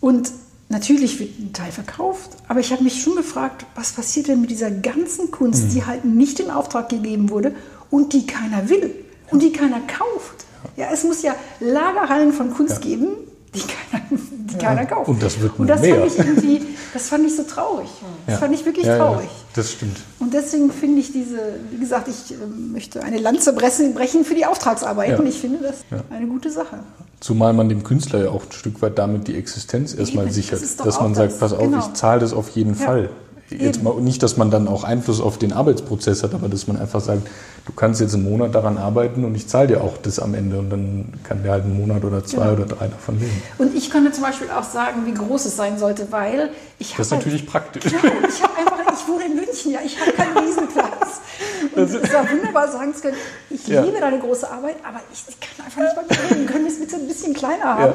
[0.00, 0.30] Und
[0.68, 4.50] natürlich wird ein Teil verkauft, aber ich habe mich schon gefragt, was passiert denn mit
[4.50, 7.54] dieser ganzen Kunst, die halt nicht in Auftrag gegeben wurde
[7.90, 8.94] und die keiner will
[9.30, 10.44] und die keiner kauft.
[10.76, 13.08] Ja, es muss ja Lagerhallen von Kunst geben,
[13.56, 14.20] die keiner,
[14.52, 15.08] die keiner kauft.
[15.08, 15.96] und das wird Und das mehr.
[15.96, 16.62] fand ich irgendwie,
[16.94, 17.88] das fand ich so traurig.
[18.26, 18.40] Das Ja.
[18.40, 19.28] fand ich wirklich Ja, ja, traurig.
[19.54, 19.98] das stimmt.
[20.18, 21.38] Und deswegen finde ich diese,
[21.70, 22.36] wie gesagt, ich äh,
[22.72, 25.22] möchte eine Lanze brechen für die Auftragsarbeiten.
[25.24, 25.28] Ja.
[25.28, 25.76] Ich finde das
[26.10, 26.80] eine gute Sache.
[27.20, 30.34] Zumal man dem Künstler ja auch ein Stück weit damit die Existenz erstmal Eben, das
[30.36, 30.62] sichert.
[30.62, 31.18] ist doch Dass man das.
[31.32, 31.78] sagt, pass auf, Genau.
[31.78, 32.84] ich zahle das auf jeden Ja.
[32.86, 33.08] Fall.
[33.50, 36.76] Jetzt mal, nicht, dass man dann auch Einfluss auf den Arbeitsprozess hat, aber dass man
[36.78, 37.28] einfach sagt,
[37.66, 40.58] du kannst jetzt einen Monat daran arbeiten und ich zahle dir auch das am Ende
[40.58, 42.52] und dann kann der halt einen Monat oder zwei Genau.
[42.54, 43.42] oder drei davon leben.
[43.58, 46.98] Und ich könnte zum Beispiel auch sagen, wie groß es sein sollte, weil ich habe.
[46.98, 47.84] Das ist natürlich praktisch.
[47.84, 51.20] Genau, ich habe einfach, ich wohne in München, ja, ich habe keinen Riesenplatz.
[51.74, 53.16] Und es war wunderbar sagen zu können,
[53.50, 53.82] ich Ja.
[53.82, 56.46] liebe deine große Arbeit, aber ich, ich kann einfach nicht mir reden.
[56.46, 57.82] Können wir es bitte ein bisschen kleiner haben?
[57.84, 57.92] Ja.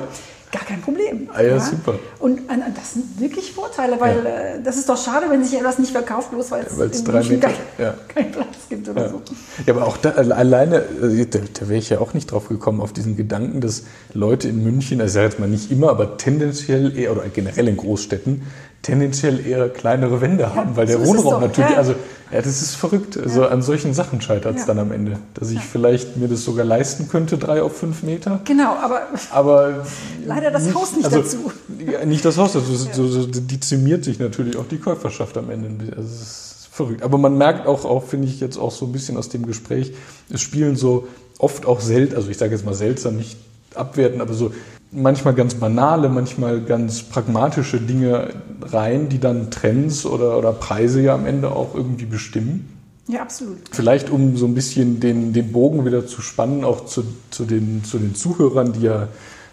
[0.51, 1.29] Gar kein Problem.
[1.33, 1.95] Ah ja, super.
[2.19, 2.43] Und äh,
[2.75, 6.31] das sind wirklich Vorteile, weil äh, das ist doch schade, wenn sich etwas nicht verkauft,
[6.31, 7.93] bloß weil es drei Meter- kein, ja.
[8.13, 9.09] keinen Platz gibt oder Ja.
[9.09, 9.21] so.
[9.65, 12.81] ja, aber auch da, alleine, äh, da, da wäre ich ja auch nicht drauf gekommen,
[12.81, 13.83] auf diesen Gedanken, dass
[14.13, 17.69] Leute in München, also ich sage jetzt mal nicht immer, aber tendenziell eher, oder generell
[17.69, 18.41] in Großstädten,
[18.81, 21.77] tendenziell eher kleinere Wände haben, weil der so Wohnraum doch, natürlich, ja.
[21.77, 21.95] also
[22.31, 23.17] ja, das ist verrückt.
[23.17, 24.67] Also an solchen Sachen scheitert es Ja.
[24.67, 25.19] dann am Ende.
[25.33, 28.39] Dass ich vielleicht mir das sogar leisten könnte, drei auf fünf Meter.
[28.45, 29.85] Genau, aber Aber
[30.25, 31.51] Leider das Haus nicht also, dazu.
[31.85, 32.73] Ja, nicht das Haus dazu.
[32.73, 35.93] So, so dezimiert sich natürlich auch die Käuferschaft am Ende.
[35.95, 37.03] Also es ist verrückt.
[37.03, 39.93] Aber man merkt auch, auch finde ich jetzt auch so ein bisschen aus dem Gespräch,
[40.29, 43.37] es spielen so oft auch selten, also ich sage jetzt mal seltsam, nicht
[43.75, 44.51] abwerten, aber so
[44.91, 48.29] manchmal ganz banale, manchmal ganz pragmatische Dinge
[48.61, 52.69] rein, die dann Trends oder, oder Preise ja am Ende auch irgendwie bestimmen.
[53.07, 53.57] ja, absolut.
[53.71, 57.83] Vielleicht um so ein bisschen den, den Bogen wieder zu spannen, auch zu, zu, den,
[57.83, 59.07] zu den Zuhörern, die ja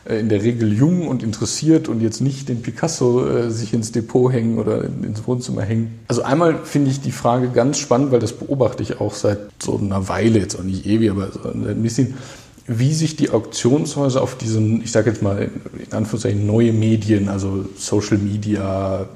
[0.08, 3.92] äh, in der Regel jung und interessiert und jetzt nicht den Picasso äh, sich ins
[3.92, 6.00] Depot hängen oder ins Wohnzimmer hängen.
[6.08, 9.78] Also einmal finde ich die Frage ganz spannend, weil das beobachte ich auch seit so
[9.78, 12.14] einer Weile, jetzt auch nicht ewig, aber so ein bisschen,
[12.68, 17.64] wie sich die Auktionshäuser auf diesen, ich sage jetzt mal in Anführungszeichen neue Medien, also
[17.76, 19.08] Social Media,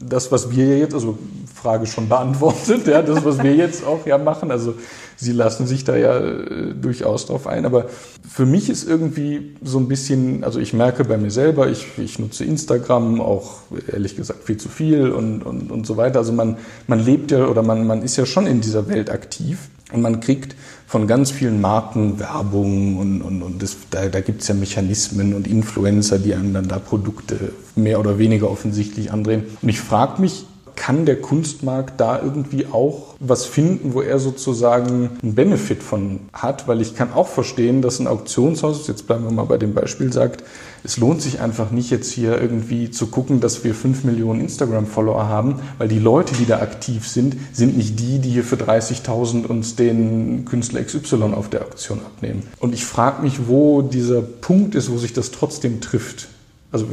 [0.00, 1.18] das, was wir ja jetzt, also
[1.52, 4.74] Frage schon beantwortet, ja, das, was wir jetzt auch ja machen, also
[5.16, 7.86] sie lassen sich da ja äh, durchaus drauf ein, aber
[8.28, 12.20] für mich ist irgendwie so ein bisschen, also ich merke bei mir selber, ich, ich
[12.20, 13.58] nutze Instagram auch
[13.92, 17.46] ehrlich gesagt viel zu viel und, und, und so weiter, also man, man lebt ja
[17.46, 20.54] oder man, man ist ja schon in dieser Welt aktiv und man kriegt
[20.90, 25.34] von ganz vielen Marken Werbung und, und, und das, da, da gibt es ja Mechanismen
[25.34, 29.44] und Influencer, die einem dann da Produkte mehr oder weniger offensichtlich andrehen.
[29.62, 35.10] Und ich frage mich, kann der Kunstmarkt da irgendwie auch was finden, wo er sozusagen
[35.22, 36.66] einen Benefit von hat?
[36.66, 40.12] Weil ich kann auch verstehen, dass ein Auktionshaus, jetzt bleiben wir mal bei dem Beispiel,
[40.12, 40.42] sagt,
[40.82, 45.28] es lohnt sich einfach nicht jetzt hier irgendwie zu gucken, dass wir 5 Millionen Instagram-Follower
[45.28, 49.46] haben, weil die Leute, die da aktiv sind, sind nicht die, die hier für 30.000
[49.46, 52.44] uns den Künstler XY auf der Auktion abnehmen.
[52.58, 56.28] Und ich frage mich, wo dieser Punkt ist, wo sich das trotzdem trifft.
[56.72, 56.86] Also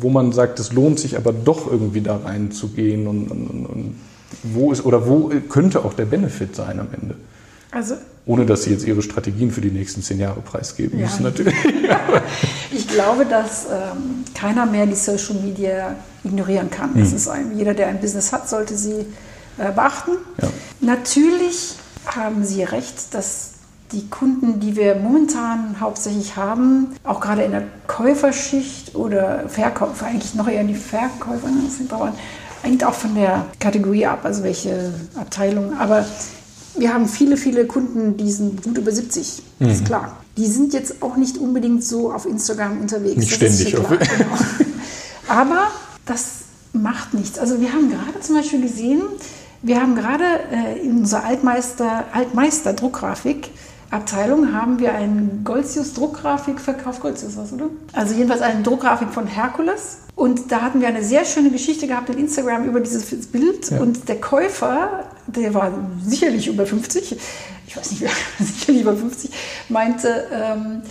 [0.00, 3.94] wo man sagt, es lohnt sich aber doch irgendwie da reinzugehen und, und, und,
[4.42, 7.16] wo ist oder wo könnte auch der Benefit sein am Ende?
[7.70, 7.94] Also
[8.28, 11.06] Ohne dass Sie jetzt Ihre Strategien für die nächsten zehn Jahre preisgeben Ja.
[11.06, 11.54] müssen, natürlich.
[12.70, 16.90] ich glaube, dass ähm, keiner mehr die Social Media ignorieren kann.
[16.94, 19.06] Das ist ein, jeder, der ein Business hat, sollte sie
[19.56, 20.10] äh, beachten.
[20.42, 20.48] Ja.
[20.82, 23.52] Natürlich haben Sie recht, dass
[23.92, 30.34] die Kunden, die wir momentan hauptsächlich haben, auch gerade in der Käuferschicht oder Verkäufer, eigentlich
[30.34, 32.12] noch eher die Verkäufer, ne, das sind Bauern,
[32.62, 35.72] hängt auch von der Kategorie ab, also welche Abteilung.
[35.78, 36.04] Aber
[36.78, 39.68] wir haben viele, viele Kunden, die sind gut über 70, Mhm.
[39.68, 40.16] ist klar.
[40.36, 43.16] Die sind jetzt auch nicht unbedingt so auf Instagram unterwegs.
[43.16, 44.36] Nicht das ist ständig klar, genau.
[45.28, 45.66] Aber
[46.06, 46.24] das
[46.72, 47.38] macht nichts.
[47.38, 49.02] Also wir haben gerade zum Beispiel gesehen,
[49.62, 53.50] wir haben gerade äh, in unserer Altmeister, Altmeister Druckgrafik
[53.90, 57.00] Abteilung haben wir einen Goldzius Druckgrafik verkauft.
[57.00, 57.70] Goldzius was, oder?
[57.92, 59.98] Also jedenfalls eine Druckgrafik von Herkules.
[60.14, 63.70] Und da hatten wir eine sehr schöne Geschichte gehabt in Instagram über dieses Bild.
[63.72, 65.72] Und der Käufer, der war
[66.04, 67.16] sicherlich über 50,
[67.66, 68.04] ich weiß nicht,
[68.38, 69.30] sicherlich über 50,
[69.68, 70.82] meinte, ähm,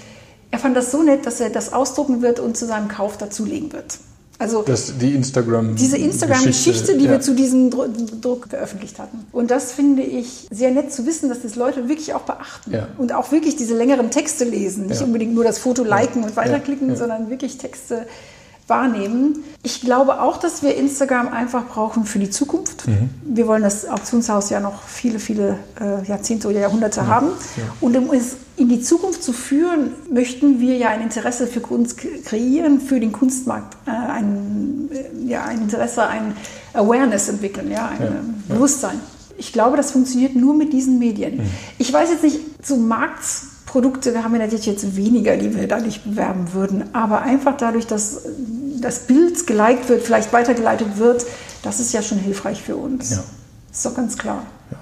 [0.50, 3.74] er fand das so nett, dass er das ausdrucken wird und zu seinem Kauf dazulegen
[3.74, 4.00] wird.
[4.40, 7.12] Also das, die Instagram diese Instagram-Geschichte, die ja.
[7.12, 9.26] wir zu diesem Druck veröffentlicht hatten.
[9.32, 12.88] Und das finde ich sehr nett zu wissen, dass das Leute wirklich auch beachten ja.
[12.98, 15.08] und auch wirklich diese längeren Texte lesen, nicht ja.
[15.08, 18.06] unbedingt nur das Foto liken und weiterklicken, sondern wirklich Texte
[18.68, 19.44] wahrnehmen.
[19.64, 22.88] Ich glaube auch, dass wir Instagram einfach brauchen für die Zukunft.
[22.88, 23.10] Mhm.
[23.24, 27.08] Wir wollen das Auktionshaus ja noch viele, viele äh, Jahrzehnte oder Jahrhunderte ja.
[27.08, 27.28] haben.
[27.56, 27.64] Ja.
[27.82, 31.98] Und um es in die Zukunft zu führen, möchten wir ja ein Interesse für Kunst
[32.26, 36.36] kreieren, für den Kunstmarkt, äh, ein, äh, ja, ein Interesse, ein
[36.74, 38.56] Awareness entwickeln, ja, ein ja.
[38.56, 39.00] Bewusstsein.
[39.38, 41.38] Ich glaube, das funktioniert nur mit diesen Medien.
[41.38, 41.50] Mhm.
[41.78, 45.68] Ich weiß jetzt nicht, zu Markts Produkte, wir haben ja natürlich jetzt weniger, die wir
[45.68, 48.22] da nicht bewerben würden, aber einfach dadurch, dass
[48.82, 51.26] das Bild geliked wird, vielleicht weitergeleitet wird,
[51.64, 53.12] das ist ja schon hilfreich für uns.
[53.12, 53.24] Ja.
[53.72, 54.44] Ist doch ganz klar.
[54.72, 54.78] Ja.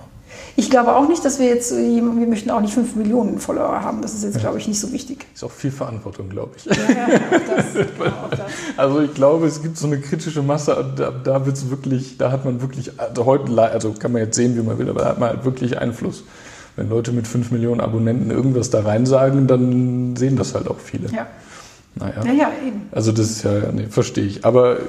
[0.57, 4.01] Ich glaube auch nicht, dass wir jetzt, wir möchten auch nicht 5 Millionen Follower haben.
[4.01, 5.25] Das ist jetzt, glaube ich, nicht so wichtig.
[5.33, 6.65] Ist auch viel Verantwortung, glaube ich.
[6.65, 7.19] Ja, ja,
[7.55, 8.39] das, genau, das.
[8.77, 12.31] Also ich glaube, es gibt so eine kritische Masse, da, da wird es wirklich, da
[12.31, 15.09] hat man wirklich, also heute, also kann man jetzt sehen, wie man will, aber da
[15.09, 16.23] hat man halt wirklich Einfluss
[16.75, 20.79] wenn Leute mit 5 Millionen Abonnenten irgendwas da rein sagen, dann sehen das halt auch
[20.79, 21.09] viele.
[21.09, 21.27] Ja.
[21.95, 22.25] Naja.
[22.25, 22.89] Ja, ja, eben.
[22.91, 24.45] Also das ist ja, nee, verstehe ich.
[24.45, 24.79] Aber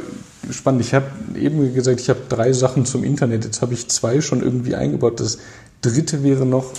[0.50, 3.44] spannend, ich habe eben gesagt, ich habe drei Sachen zum Internet.
[3.44, 5.20] Jetzt habe ich zwei schon irgendwie eingebaut.
[5.20, 5.38] Das
[5.82, 6.72] dritte wäre noch,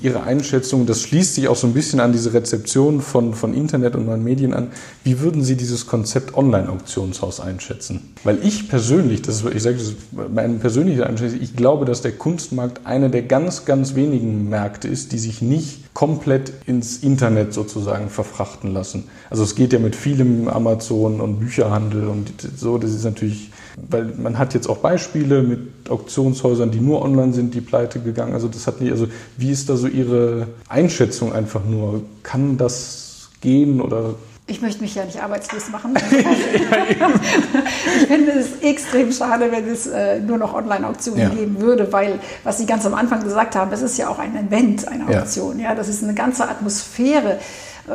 [0.00, 3.96] Ihre Einschätzung, das schließt sich auch so ein bisschen an diese Rezeption von, von Internet
[3.96, 4.68] und neuen Medien an.
[5.04, 8.14] Wie würden Sie dieses Konzept Online-Auktionshaus einschätzen?
[8.24, 9.94] Weil ich persönlich, das ist, ich sage das
[10.32, 15.12] meine persönliche Einschätzung, ich glaube, dass der Kunstmarkt einer der ganz, ganz wenigen Märkte ist,
[15.12, 19.04] die sich nicht komplett ins Internet sozusagen verfrachten lassen.
[19.30, 23.50] Also es geht ja mit vielem Amazon und Bücherhandel und so, das ist natürlich
[23.88, 28.32] weil man hat jetzt auch Beispiele mit Auktionshäusern, die nur online sind, die pleite gegangen.
[28.32, 32.02] Also das hat nicht, also wie ist da so Ihre Einschätzung einfach nur?
[32.22, 34.14] Kann das gehen oder
[34.50, 35.94] ich möchte mich ja nicht arbeitslos machen.
[36.10, 41.28] ich finde es extrem schade, wenn es äh, nur noch Online-Auktionen ja.
[41.28, 44.34] geben würde, weil, was Sie ganz am Anfang gesagt haben, das ist ja auch ein
[44.34, 45.58] Event, eine Auktion.
[45.58, 45.70] Ja.
[45.70, 45.74] ja.
[45.74, 47.38] das ist eine ganze Atmosphäre.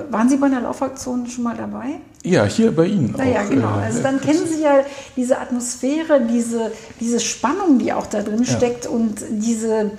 [0.09, 1.99] Waren Sie bei einer Laufaktion schon mal dabei?
[2.23, 3.13] Ja, hier bei Ihnen.
[3.17, 3.79] Na ja, genau.
[3.79, 4.85] Äh, also dann kennen Sie ja
[5.15, 8.91] diese Atmosphäre, diese, diese Spannung, die auch da drin steckt ja.
[8.91, 9.91] und diese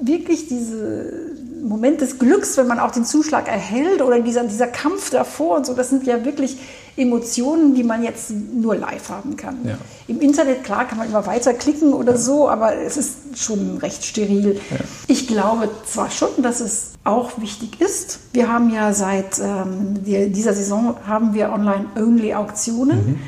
[0.00, 1.35] wirklich diese
[1.68, 5.66] Moment des Glücks, wenn man auch den Zuschlag erhält oder dieser, dieser Kampf davor und
[5.66, 6.58] so, das sind ja wirklich
[6.96, 9.58] Emotionen, die man jetzt nur live haben kann.
[9.64, 9.76] Ja.
[10.08, 12.18] Im Internet, klar, kann man immer weiterklicken oder ja.
[12.18, 14.58] so, aber es ist schon recht steril.
[14.70, 14.76] Ja.
[15.06, 18.20] Ich glaube zwar schon, dass es auch wichtig ist.
[18.32, 23.06] Wir haben ja seit ähm, dieser Saison haben wir Online-Only-Auktionen.
[23.06, 23.18] Mhm.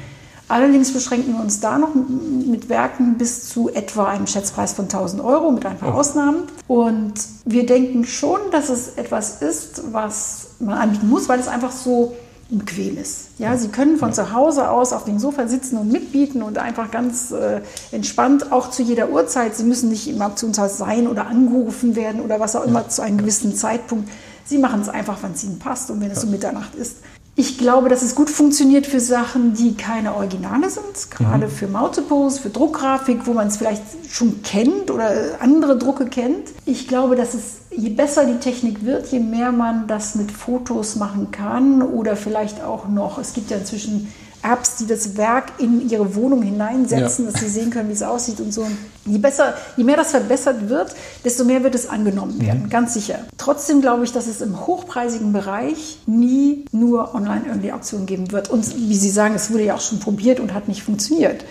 [0.49, 5.23] Allerdings beschränken wir uns da noch mit Werken bis zu etwa einem Schätzpreis von 1000
[5.23, 5.99] Euro mit ein paar oh.
[5.99, 6.45] Ausnahmen.
[6.67, 11.73] Und wir denken schon, dass es etwas ist, was man anbieten muss, weil es einfach
[11.73, 12.17] so
[12.51, 13.29] bequem ist.
[13.39, 16.91] Ja, Sie können von zu Hause aus auf dem Sofa sitzen und mitbieten und einfach
[16.91, 17.61] ganz äh,
[17.93, 19.55] entspannt, auch zu jeder Uhrzeit.
[19.55, 23.19] Sie müssen nicht im Auktionshaus sein oder angerufen werden oder was auch immer zu einem
[23.19, 24.09] gewissen Zeitpunkt.
[24.47, 26.97] Sie machen es einfach, wann es Ihnen passt und wenn es um Mitternacht ist.
[27.41, 31.51] Ich glaube, dass es gut funktioniert für Sachen, die keine Originale sind, gerade mhm.
[31.51, 33.80] für Multiples, für Druckgrafik, wo man es vielleicht
[34.11, 36.49] schon kennt oder andere Drucke kennt.
[36.66, 40.97] Ich glaube, dass es, je besser die Technik wird, je mehr man das mit Fotos
[40.97, 44.12] machen kann oder vielleicht auch noch, es gibt ja inzwischen
[44.43, 47.32] Apps, die das Werk in ihre Wohnung hineinsetzen, ja.
[47.32, 48.66] dass sie sehen können, wie es aussieht und so.
[49.05, 52.70] Je, besser, je mehr das verbessert wird, desto mehr wird es angenommen werden, mhm.
[52.70, 53.20] ganz sicher.
[53.36, 58.51] Trotzdem glaube ich, dass es im hochpreisigen Bereich nie nur Online-Only-Auktionen geben wird.
[58.51, 61.45] Und wie Sie sagen, es wurde ja auch schon probiert und hat nicht funktioniert.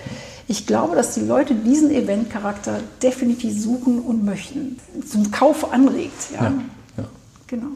[0.48, 4.80] Ich glaube, dass die Leute diesen Event-Charakter definitiv suchen und möchten.
[5.10, 6.32] Zum Kauf anregt.
[6.34, 6.54] Ja, ja,
[6.98, 7.04] ja.
[7.48, 7.68] genau.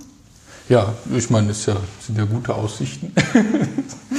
[0.70, 3.14] Ja, ich meine, es ja, sind ja gute Aussichten.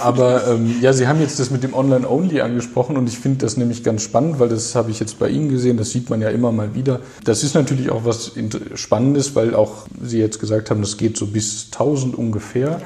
[0.00, 3.56] Aber ähm, ja, Sie haben jetzt das mit dem Online-Only angesprochen und ich finde das
[3.56, 6.28] nämlich ganz spannend, weil das habe ich jetzt bei Ihnen gesehen, das sieht man ja
[6.28, 7.00] immer mal wieder.
[7.24, 8.32] Das ist natürlich auch was
[8.74, 12.70] Spannendes, weil auch Sie jetzt gesagt haben, das geht so bis 1000 ungefähr.
[12.70, 12.80] Ja,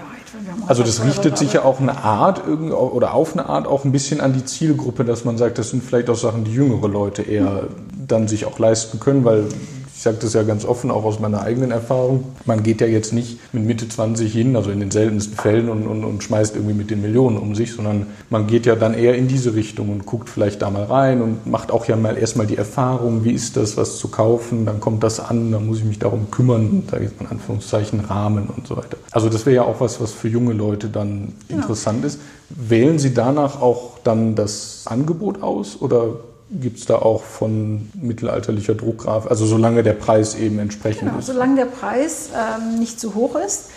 [0.67, 4.21] also das richtet sich ja auch eine Art oder auf eine Art auch ein bisschen
[4.21, 7.69] an die Zielgruppe, dass man sagt, das sind vielleicht auch Sachen, die jüngere Leute eher
[8.07, 9.45] dann sich auch leisten können, weil
[10.03, 12.25] ich sage das ja ganz offen, auch aus meiner eigenen Erfahrung.
[12.45, 15.87] Man geht ja jetzt nicht mit Mitte 20 hin, also in den seltensten Fällen, und,
[15.87, 19.15] und, und schmeißt irgendwie mit den Millionen um sich, sondern man geht ja dann eher
[19.15, 22.49] in diese Richtung und guckt vielleicht da mal rein und macht auch ja mal erstmal
[22.49, 25.85] die Erfahrung, wie ist das, was zu kaufen, dann kommt das an, dann muss ich
[25.85, 28.97] mich darum kümmern, da gibt man Anführungszeichen Rahmen und so weiter.
[29.13, 31.59] Also das wäre ja auch was, was für junge Leute dann ja.
[31.59, 32.19] interessant ist.
[32.49, 36.17] Wählen Sie danach auch dann das Angebot aus oder
[36.61, 41.27] gibt es da auch von mittelalterlicher Druckgrafik, also solange der Preis eben entsprechend genau, ist.
[41.27, 43.71] Solange der Preis ähm, nicht zu hoch ist.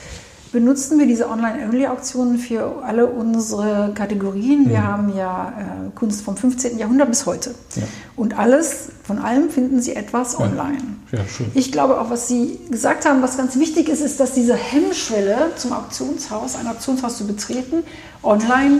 [0.52, 4.70] benutzen wir diese Online-Only-Auktionen für alle unsere Kategorien.
[4.70, 4.84] Wir Mhm.
[4.88, 6.78] haben ja äh, Kunst vom 15.
[6.78, 7.54] Jahrhundert bis heute.
[7.76, 7.84] Ja.
[8.16, 10.78] Und alles, von allem finden Sie etwas online.
[11.12, 11.48] Ja, schön.
[11.56, 15.52] Ich glaube auch, was Sie gesagt haben, was ganz wichtig ist, ist, dass diese Hemmschwelle
[15.58, 17.84] zum Auktionshaus, ein Auktionshaus zu betreten,
[18.24, 18.80] online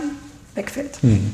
[0.54, 1.02] wegfällt.
[1.02, 1.32] Mhm.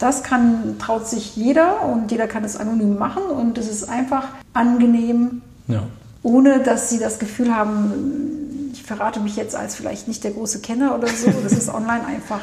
[0.00, 4.24] Das kann, traut sich jeder und jeder kann es anonym machen und es ist einfach
[4.54, 5.82] angenehm, Ja.
[6.22, 10.60] ohne dass sie das Gefühl haben, ich verrate mich jetzt als vielleicht nicht der große
[10.60, 11.30] Kenner oder so.
[11.42, 12.40] Das ist online einfach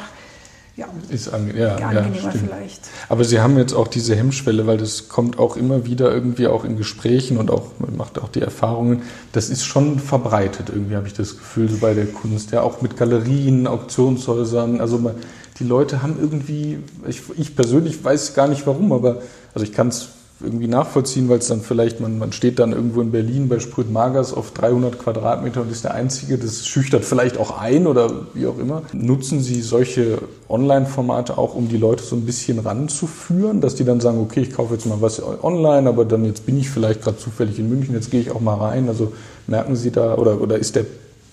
[0.76, 2.44] ja, Ist ange ja, ja, angenehmer stimmt.
[2.46, 2.80] vielleicht.
[3.08, 6.64] Aber Sie haben jetzt auch diese Hemmschwelle, weil das kommt auch immer wieder irgendwie auch
[6.64, 9.02] in Gesprächen und auch man macht auch die Erfahrungen.
[9.32, 12.52] Das ist schon verbreitet irgendwie, habe ich das Gefühl, so bei der Kunst.
[12.52, 14.80] Ja, auch mit Galerien, Auktionshäusern.
[14.80, 15.14] Also man,
[15.58, 19.22] die Leute haben irgendwie, ich, ich persönlich weiß gar nicht warum, aber
[19.54, 23.00] also ich kann es irgendwie nachvollziehen, weil es dann vielleicht, man, man steht dann irgendwo
[23.00, 27.38] in Berlin bei Sprüt Magers auf 300 Quadratmeter und ist der Einzige, das schüchtert vielleicht
[27.38, 28.82] auch ein oder wie auch immer.
[28.92, 34.00] Nutzen Sie solche Online-Formate auch, um die Leute so ein bisschen ranzuführen, dass die dann
[34.00, 37.18] sagen, okay, ich kaufe jetzt mal was online, aber dann jetzt bin ich vielleicht gerade
[37.18, 38.88] zufällig in München, jetzt gehe ich auch mal rein.
[38.88, 39.12] Also
[39.48, 40.84] merken Sie da oder, oder ist der,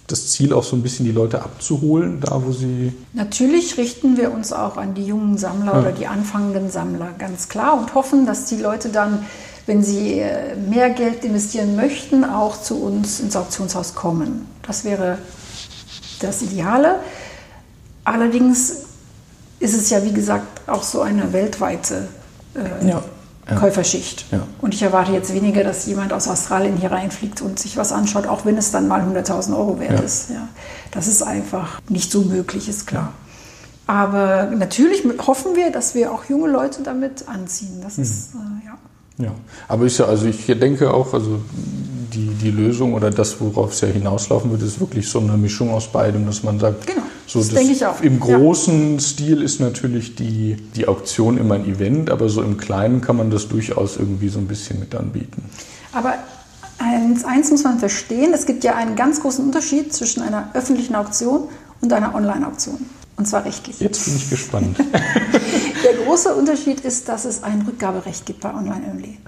[0.08, 4.32] das Ziel auch so ein bisschen die Leute abzuholen, da wo sie Natürlich richten wir
[4.32, 5.80] uns auch an die jungen Sammler Ja.
[5.80, 9.26] oder die anfangenden Sammler, ganz klar, und hoffen, dass die Leute dann,
[9.66, 14.46] wenn sie äh, mehr Geld investieren möchten, auch zu uns ins Auktionshaus kommen.
[14.68, 15.18] Das wäre
[16.20, 17.00] das Ideale.
[18.04, 18.84] Allerdings
[19.60, 22.08] ist es ja, wie gesagt, auch so eine weltweite
[22.54, 23.04] äh, Ja,
[23.50, 23.56] ja.
[23.58, 24.26] Käuferschicht.
[24.32, 24.46] Ja.
[24.62, 28.28] Und ich erwarte jetzt weniger, dass jemand aus Australien hier reinfliegt und sich was anschaut,
[28.28, 30.06] auch wenn es dann mal 100.000 Euro wert Ja.
[30.06, 30.30] ist.
[30.32, 30.48] Ja.
[30.92, 33.14] Das ist einfach nicht so möglich, ist klar.
[33.88, 37.82] Aber natürlich hoffen wir, dass wir auch junge Leute damit anziehen.
[37.84, 38.40] Das ist, Mhm.
[38.42, 38.78] äh, ja.
[39.18, 39.32] Ja,
[39.70, 41.40] aber ist ja, also ich denke auch, also
[42.14, 45.72] die, die Lösung oder das, worauf es ja hinauslaufen wird, ist wirklich so eine Mischung
[45.74, 48.38] aus beidem, dass man sagt, Genau, so das denke ich auch, im ja.
[48.38, 53.18] großen Stil ist natürlich die, die Auktion immer ein Event, aber so im Kleinen kann
[53.18, 55.44] man das durchaus irgendwie so ein bisschen mit anbieten.
[55.92, 56.16] Aber
[56.78, 60.96] eins, eins muss man verstehen, es gibt ja einen ganz großen Unterschied zwischen einer öffentlichen
[60.96, 61.50] Auktion
[61.82, 62.78] und einer Online-Auktion.
[63.18, 63.80] Und zwar rechtlich.
[63.80, 64.78] Jetzt bin ich gespannt.
[65.84, 69.20] Der große Unterschied ist, dass es ein Rückgaberecht gibt bei Online-Only.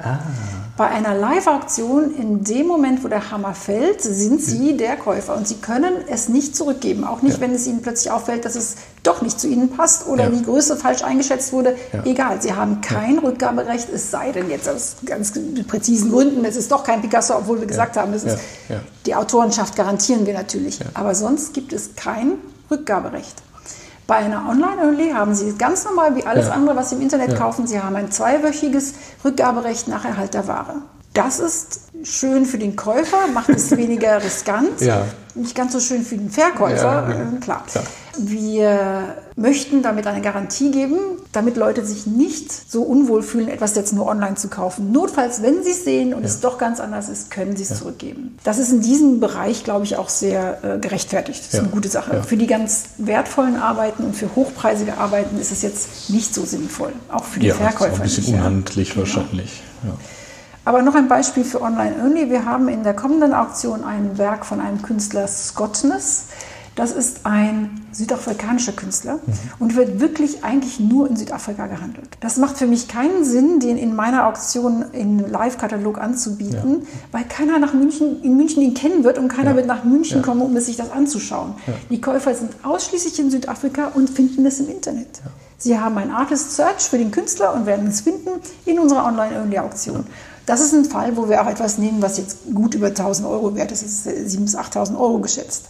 [0.76, 5.48] Bei einer Live-Auktion, in dem Moment, wo der Hammer fällt, sind Sie der Käufer und
[5.48, 7.04] Sie können es nicht zurückgeben.
[7.06, 7.42] Auch nicht, Ja.
[7.42, 10.30] wenn es Ihnen plötzlich auffällt, dass es doch nicht zu Ihnen passt oder Ja.
[10.32, 11.76] die Größe falsch eingeschätzt wurde.
[11.94, 12.04] Ja.
[12.04, 15.32] Egal, Sie haben kein Rückgaberecht, es sei denn jetzt aus ganz
[15.68, 18.40] präzisen Gründen, es ist doch kein Picasso, obwohl wir gesagt haben, es ist
[19.06, 20.80] die Autorenschaft garantieren wir natürlich.
[20.94, 22.34] Aber sonst gibt es kein
[22.70, 23.36] Rückgaberecht.
[24.08, 26.54] Bei einer Online-Only haben Sie ganz normal wie alles Ja.
[26.54, 27.38] andere, was Sie im Internet Ja.
[27.38, 27.68] kaufen.
[27.68, 28.94] Sie haben ein zweiwöchiges
[29.26, 30.76] Rückgaberecht nach Erhalt der Ware.
[31.14, 34.80] Das ist schön für den Käufer, macht es weniger riskant.
[34.80, 35.04] Ja.
[35.36, 37.64] Nicht ganz so schön für den Verkäufer, äh, klar.
[37.70, 37.84] Klar.
[38.20, 40.98] Wir möchten damit eine Garantie geben,
[41.32, 44.92] damit Leute sich nicht so unwohl fühlen, etwas jetzt nur online zu kaufen.
[44.92, 48.38] Notfalls, wenn sie es sehen und es doch ganz anders ist, können sie es zurückgeben.
[48.44, 51.40] Das ist in diesem Bereich, glaube ich, auch sehr äh, gerechtfertigt.
[51.40, 51.60] Das ist Ja.
[51.62, 52.16] eine gute Sache.
[52.18, 52.24] Ja.
[52.24, 56.94] Für die ganz wertvollen Arbeiten und für hochpreisige Arbeiten ist es jetzt nicht so sinnvoll.
[57.12, 57.96] Auch für die Ja, das ist Verkäufer.
[57.96, 58.40] ein bisschen nicht, ja.
[58.40, 59.00] unhandlich Genau.
[59.02, 59.62] wahrscheinlich.
[59.84, 59.92] Ja.
[60.66, 62.30] Aber noch ein Beispiel für Online-Only.
[62.30, 66.24] Wir haben in der kommenden Auktion ein Werk von einem Künstler Scottness.
[66.78, 69.34] Das ist ein südafrikanischer Künstler Mhm.
[69.60, 72.08] und wird wirklich eigentlich nur in Südafrika gehandelt.
[72.20, 77.58] Das macht für mich keinen Sinn, den in meiner Auktion im Live-Katalog anzubieten, weil keiner
[77.58, 79.56] nach München, in München ihn kennen wird und keiner Ja.
[79.58, 80.24] wird nach München Ja.
[80.24, 81.56] kommen, um sich das anzuschauen.
[81.90, 85.20] Die Käufer sind ausschließlich in Südafrika und finden es im Internet.
[85.58, 88.30] Sie haben ein Artist Search für den Künstler und werden es finden
[88.66, 90.06] in unserer Online-Only-Auktion.
[90.46, 93.56] Das ist ein Fall, wo wir auch etwas nehmen, was jetzt gut über 1000 Euro
[93.56, 93.82] wert ist.
[93.84, 95.66] Es ist äh, 7.000 bis 8.000 Euro geschätzt.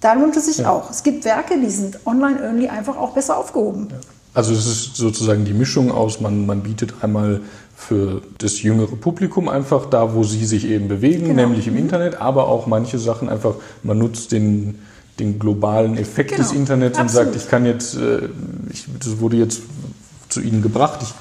[0.00, 0.90] Da lohnt es sich auch.
[0.90, 3.88] Es gibt Werke, die sind online-only einfach auch besser aufgehoben.
[4.34, 7.40] Also es ist sozusagen die Mischung aus, man, man bietet einmal
[7.76, 11.42] für das jüngere Publikum einfach da, wo sie sich eben bewegen, Genau.
[11.42, 14.78] nämlich im Internet, aber auch manche Sachen einfach, man nutzt den,
[15.18, 16.42] den globalen Effekt Genau.
[16.42, 17.32] des Internets und Absolut.
[17.32, 18.28] sagt, ich kann jetzt, äh,
[18.72, 19.62] ich, das wurde jetzt
[20.28, 21.14] zu Ihnen gebracht, ich,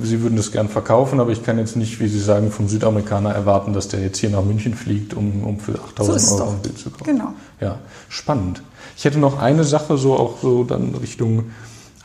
[0.00, 3.30] Sie würden das gern verkaufen, aber ich kann jetzt nicht, wie Sie sagen, vom Südamerikaner
[3.30, 6.52] erwarten, dass der jetzt hier nach München fliegt, um, um für 8000 So Euro doch.
[6.54, 7.04] ein Bild zu kaufen.
[7.04, 7.34] Genau.
[7.60, 7.78] Ja,
[8.08, 8.62] spannend.
[8.96, 11.50] Ich hätte noch eine Sache so auch so dann Richtung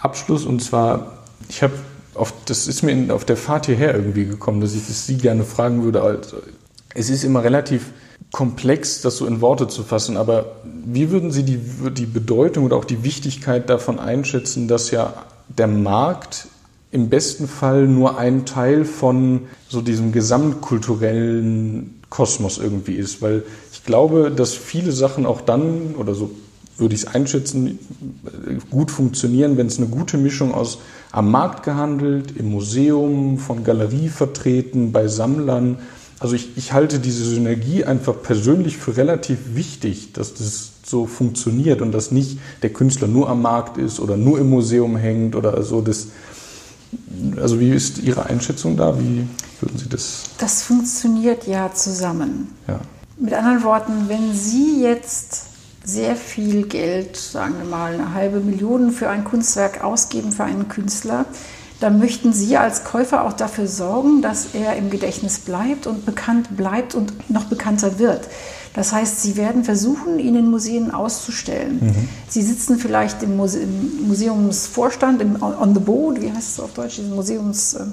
[0.01, 1.73] Abschluss und zwar, ich habe
[2.13, 5.17] auf, das ist mir in, auf der Fahrt hierher irgendwie gekommen, dass ich das Sie
[5.17, 6.01] gerne fragen würde.
[6.01, 6.37] Also,
[6.93, 7.91] es ist immer relativ
[8.31, 11.59] komplex, das so in Worte zu fassen, aber wie würden Sie die,
[11.91, 15.13] die Bedeutung oder auch die Wichtigkeit davon einschätzen, dass ja
[15.47, 16.47] der Markt
[16.91, 23.83] im besten Fall nur ein Teil von so diesem gesamtkulturellen Kosmos irgendwie ist, weil ich
[23.83, 26.31] glaube, dass viele Sachen auch dann oder so
[26.77, 27.79] würde ich es einschätzen,
[28.69, 30.79] gut funktionieren, wenn es eine gute Mischung aus
[31.11, 35.79] am Markt gehandelt, im Museum, von Galerie vertreten, bei Sammlern.
[36.19, 41.81] Also ich, ich halte diese Synergie einfach persönlich für relativ wichtig, dass das so funktioniert
[41.81, 45.61] und dass nicht der Künstler nur am Markt ist oder nur im Museum hängt oder
[45.63, 45.81] so.
[45.81, 46.07] Das,
[47.37, 48.97] also wie ist Ihre Einschätzung da?
[48.99, 49.27] Wie
[49.59, 50.23] würden Sie das?
[50.37, 52.53] Das funktioniert ja zusammen.
[52.67, 52.79] Ja.
[53.17, 55.45] Mit anderen Worten, wenn Sie jetzt
[55.83, 60.67] sehr viel Geld, sagen wir mal eine halbe Million für ein Kunstwerk ausgeben für einen
[60.67, 61.25] Künstler,
[61.79, 66.57] dann möchten Sie als Käufer auch dafür sorgen, dass er im Gedächtnis bleibt und bekannt
[66.57, 68.27] bleibt und noch bekannter wird.
[68.77, 71.79] Das heißt, Sie werden versuchen, ihn in Museen auszustellen.
[71.81, 72.09] Mhm.
[72.29, 76.73] Sie sitzen vielleicht im, Muse im Museumsvorstand, im, on the board, wie heißt es auf
[76.73, 77.85] Deutsch, dieses Museums, äh,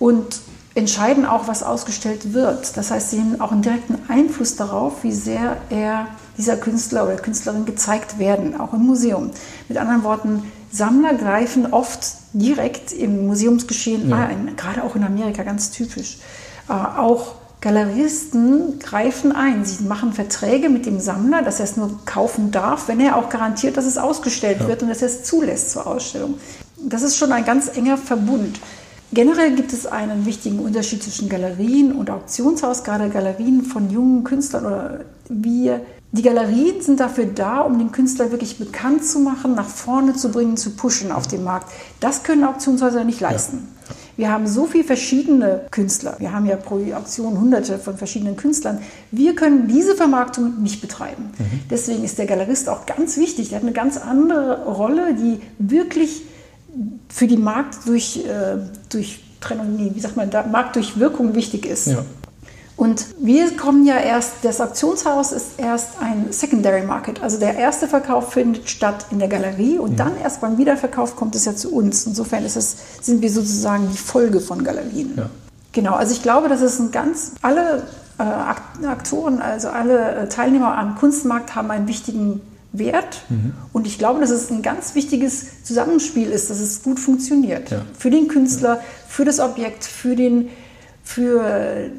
[0.00, 0.40] und
[0.74, 2.76] entscheiden auch, was ausgestellt wird.
[2.76, 7.14] Das heißt, Sie haben auch einen direkten Einfluss darauf, wie sehr er dieser Künstler oder
[7.14, 9.30] Künstlerin gezeigt werden, auch im Museum.
[9.68, 10.42] Mit anderen Worten,
[10.72, 12.00] Sammler greifen oft
[12.32, 14.26] direkt im Museumsgeschehen ja.
[14.26, 16.18] ein, gerade auch in Amerika ganz typisch.
[16.68, 19.64] Äh, auch Galeristen greifen ein.
[19.64, 23.28] Sie machen Verträge mit dem Sammler, dass er es nur kaufen darf, wenn er auch
[23.28, 24.68] garantiert, dass es ausgestellt ja.
[24.68, 26.34] wird und dass er es zulässt zur Ausstellung.
[26.82, 28.60] Das ist schon ein ganz enger Verbund.
[29.12, 34.64] Generell gibt es einen wichtigen Unterschied zwischen Galerien und Auktionshaus, gerade Galerien von jungen Künstlern
[34.64, 35.80] oder wir
[36.12, 40.30] die Galerien sind dafür da, um den Künstler wirklich bekannt zu machen, nach vorne zu
[40.30, 41.70] bringen, zu pushen auf dem Markt.
[42.00, 43.68] Das können Auktionshäuser nicht leisten.
[43.88, 43.94] Ja.
[44.20, 46.16] Wir haben so viele verschiedene Künstler.
[46.18, 48.78] Wir haben ja pro Auktion hunderte von verschiedenen Künstlern.
[49.10, 51.30] Wir können diese Vermarktung nicht betreiben.
[51.38, 51.60] Mhm.
[51.70, 53.48] Deswegen ist der Galerist auch ganz wichtig.
[53.48, 56.20] Der hat eine ganz andere Rolle, die wirklich
[57.08, 58.58] für die Markt durch, äh,
[58.90, 61.86] durch Trennung, wie sagt man, Marktdurchwirkung wichtig ist.
[61.86, 62.04] Ja.
[62.80, 67.22] Und wir kommen ja erst, das Auktionshaus ist erst ein Secondary Market.
[67.22, 69.96] Also der erste Verkauf findet statt in der Galerie und mhm.
[69.96, 72.06] dann erst beim Wiederverkauf kommt es ja zu uns.
[72.06, 75.12] Insofern ist es, sind wir sozusagen die Folge von Galerien.
[75.14, 75.28] Ja.
[75.72, 77.82] Genau, also ich glaube, dass es ein ganz, alle
[78.18, 82.40] äh, Aktoren, also alle äh, Teilnehmer am Kunstmarkt haben einen wichtigen
[82.72, 83.24] Wert.
[83.28, 83.52] Mhm.
[83.74, 87.72] Und ich glaube, dass es ein ganz wichtiges Zusammenspiel ist, dass es gut funktioniert.
[87.72, 87.82] Ja.
[87.98, 88.82] Für den Künstler, ja.
[89.06, 90.48] für das Objekt, für den,
[91.02, 91.90] für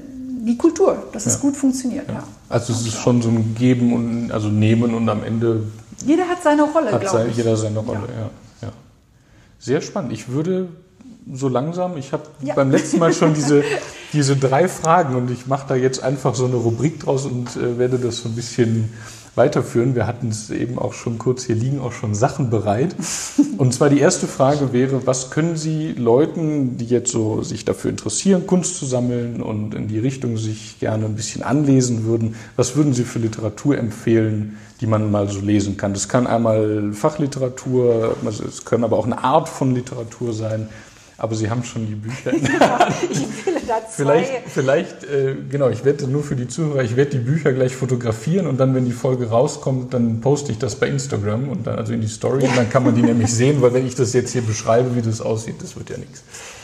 [0.45, 1.31] die Kultur, dass ja.
[1.31, 2.07] es gut funktioniert.
[2.09, 2.23] Ja.
[2.49, 5.63] Also es ist schon so ein Geben und also Nehmen und am Ende.
[6.05, 7.37] Jeder hat seine Rolle, glaube sein, ich.
[7.37, 8.67] Jeder seine Rolle, ja.
[8.67, 8.73] ja.
[9.59, 10.11] Sehr spannend.
[10.13, 10.69] Ich würde
[11.31, 12.23] so langsam, ich habe
[12.55, 13.63] beim letzten Mal schon diese,
[14.13, 17.77] diese drei Fragen und ich mache da jetzt einfach so eine Rubrik draus und äh,
[17.77, 18.91] werde das so ein bisschen
[19.35, 19.95] weiterführen.
[19.95, 22.95] Wir hatten es eben auch schon kurz, hier liegen auch schon Sachen bereit.
[23.57, 27.91] Und zwar die erste Frage wäre, was können Sie Leuten, die jetzt so sich dafür
[27.91, 32.75] interessieren, Kunst zu sammeln und in die Richtung sich gerne ein bisschen anlesen würden, was
[32.75, 35.93] würden Sie für Literatur empfehlen, die man mal so lesen kann?
[35.93, 40.67] Das kann einmal Fachliteratur, es können aber auch eine Art von Literatur sein.
[41.21, 42.31] Aber Sie haben schon die Bücher.
[42.59, 44.23] Ja, ich will da zwei.
[44.23, 47.75] Vielleicht, vielleicht äh, genau, ich werde nur für die Zuhörer, ich werde die Bücher gleich
[47.75, 51.77] fotografieren und dann, wenn die Folge rauskommt, dann poste ich das bei Instagram und dann
[51.77, 54.13] also in die Story und dann kann man die nämlich sehen, weil wenn ich das
[54.13, 56.23] jetzt hier beschreibe, wie das aussieht, das wird ja nichts.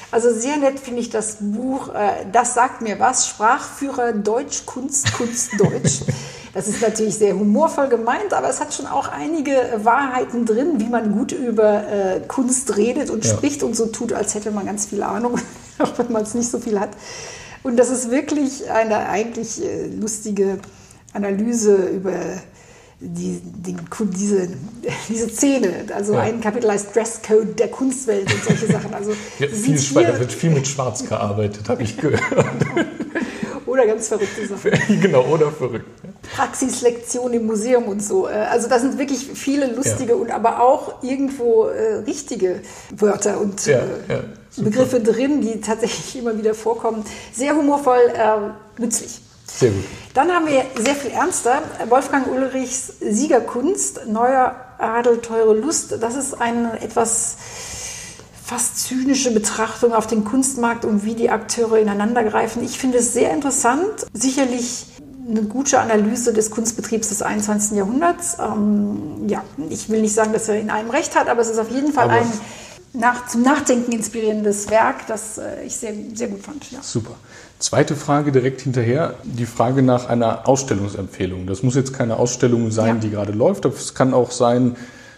[0.09, 5.13] Also sehr nett finde ich das Buch, äh, das sagt mir was, Sprachführer Deutsch, Kunst,
[5.13, 6.01] Kunst, Deutsch.
[6.57, 9.51] Das ist natürlich sehr humorvoll gemeint, aber es hat schon auch einige
[9.83, 13.31] Wahrheiten drin, wie man gut über äh, Kunst redet und ja.
[13.31, 15.35] spricht und so tut, als hätte man ganz viel Ahnung,
[15.77, 16.89] auch wenn man es nicht so viel hat.
[17.61, 20.57] Und das ist wirklich eine eigentlich äh, lustige
[21.13, 22.13] Analyse über
[23.01, 23.75] die, die,
[24.15, 24.47] diese,
[25.09, 25.85] diese Szene.
[25.93, 26.21] Also ja.
[26.21, 28.95] ein Kapitel heißt Dresscode der Kunstwelt und solche Sachen.
[28.95, 32.23] Also ja, viel, da wird viel mit Schwarz gearbeitet, habe ich gehört.
[33.67, 35.01] Oder ganz verrückte Sachen.
[35.01, 35.85] genau, oder verrückt.
[36.35, 38.27] Praxislektion im Museum und so.
[38.27, 40.15] Äh, also da sind wirklich viele lustige ja.
[40.15, 42.61] und aber auch irgendwo äh, richtige
[42.95, 44.21] Wörter und ja, äh,
[44.57, 47.03] Begriffe drin, die tatsächlich immer wieder vorkommen.
[47.33, 49.21] Sehr humorvoll, äh, nützlich.
[49.45, 49.85] Sehr gut.
[50.13, 55.95] Dann haben wir sehr viel ernster Wolfgang Ulrichs Siegerkunst, Neuer Adel, teure Lust.
[56.01, 57.37] Das ist eine etwas
[58.47, 62.63] fast zynische Betrachtung auf den Kunstmarkt und wie die Akteure ineinandergreifen.
[62.63, 64.07] Ich finde es sehr interessant.
[64.13, 64.85] Sicherlich
[65.29, 67.77] eine gute Analyse des Kunstbetriebs des 21.
[67.77, 68.37] Jahrhunderts.
[68.39, 71.59] Ähm, ja, ich will nicht sagen, dass er in einem Recht hat, aber es ist
[71.59, 72.31] auf jeden Fall aber ein
[72.93, 76.71] nach, zum Nachdenken inspirierendes Werk, das äh, ich sehr, sehr gut fand.
[76.71, 76.79] Ja.
[76.81, 77.15] Super.
[77.59, 81.47] Zweite Frage direkt hinterher, die Frage nach einer Ausstellungsempfehlung.
[81.47, 83.01] Das muss jetzt keine Ausstellung sein, ja.
[83.01, 84.77] die gerade läuft, aber es kann auch sein,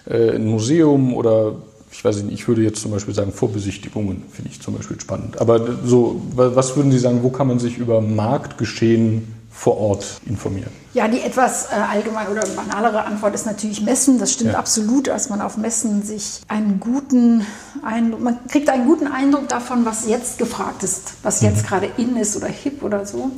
[0.10, 1.58] äh, ein Museum oder
[1.92, 5.40] ich weiß nicht, ich würde jetzt zum Beispiel sagen, Vorbesichtigungen finde ich zum Beispiel spannend.
[5.42, 10.72] Aber so, was würden Sie sagen, wo kann man sich über Marktgeschehen vor Ort informieren?
[10.94, 14.20] Ja, die etwas äh, allgemein oder banalere Antwort ist natürlich Messen.
[14.20, 14.60] Das stimmt ja.
[14.60, 17.46] absolut, dass man auf Messen sich einen guten
[17.84, 21.68] Eindruck, man kriegt einen guten Eindruck davon, was jetzt gefragt ist, was jetzt mhm.
[21.68, 23.32] gerade in ist oder hip oder so.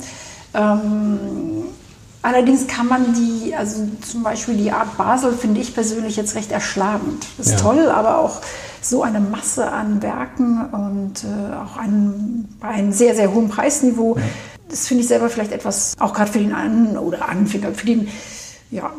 [0.54, 1.64] Ähm,
[2.22, 6.50] allerdings kann man die, also zum Beispiel die Art Basel finde ich persönlich jetzt recht
[6.50, 7.26] erschlagend.
[7.36, 7.58] Das ist ja.
[7.58, 8.40] toll, aber auch
[8.80, 14.16] so eine Masse an Werken und äh, auch ein, bei einem sehr, sehr hohen Preisniveau.
[14.16, 14.22] Ja.
[14.68, 18.08] Das finde ich selber vielleicht etwas, auch gerade für den An- oder Anfänger, für den,
[18.70, 18.90] ja,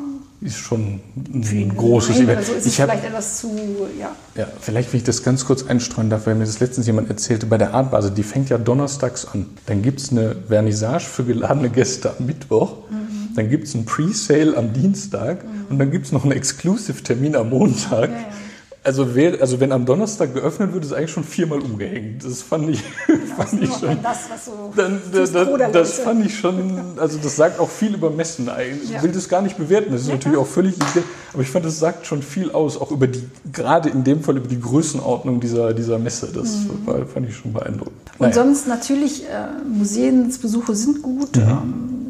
[0.44, 2.40] ist schon ein großes Event.
[2.40, 3.56] Also ist ich hab, vielleicht etwas zu,
[4.00, 4.12] ja.
[4.36, 4.48] ja.
[4.60, 7.58] Vielleicht, wenn ich das ganz kurz einstreuen darf, weil mir das letztens jemand erzählte, bei
[7.58, 9.46] der Artbase, die fängt ja donnerstags an.
[9.68, 12.76] Dann gibt es eine Vernissage für geladene Gäste am Mittwoch.
[12.90, 13.03] Mhm.
[13.36, 15.44] Dann gibt es einen Pre-Sale am Dienstag.
[15.44, 15.66] Mhm.
[15.70, 18.10] Und dann gibt es noch einen Exclusive-Termin am Montag.
[18.10, 18.26] Ja, ja.
[18.86, 22.26] Also, wär, also wenn am Donnerstag geöffnet wird, ist eigentlich schon viermal umgehängt.
[22.26, 22.84] Das fand ich,
[23.38, 23.98] fand ich schon.
[24.04, 25.32] Das, was so dann, das,
[25.72, 28.50] das fand ich schon, also das sagt auch viel über Messen.
[28.84, 29.02] Ich ja.
[29.02, 30.76] will das gar nicht bewerten, das ist ja, natürlich auch völlig,
[31.32, 33.24] aber ich fand, das sagt schon viel aus, auch über die,
[33.54, 36.28] gerade in dem Fall über die Größenordnung dieser, dieser Messe.
[36.34, 36.86] Das mhm.
[36.86, 37.96] war, fand ich schon beeindruckend.
[38.18, 38.34] Und naja.
[38.34, 41.38] sonst natürlich, äh, Museumsbesuche sind gut.
[41.38, 42.03] Ähm,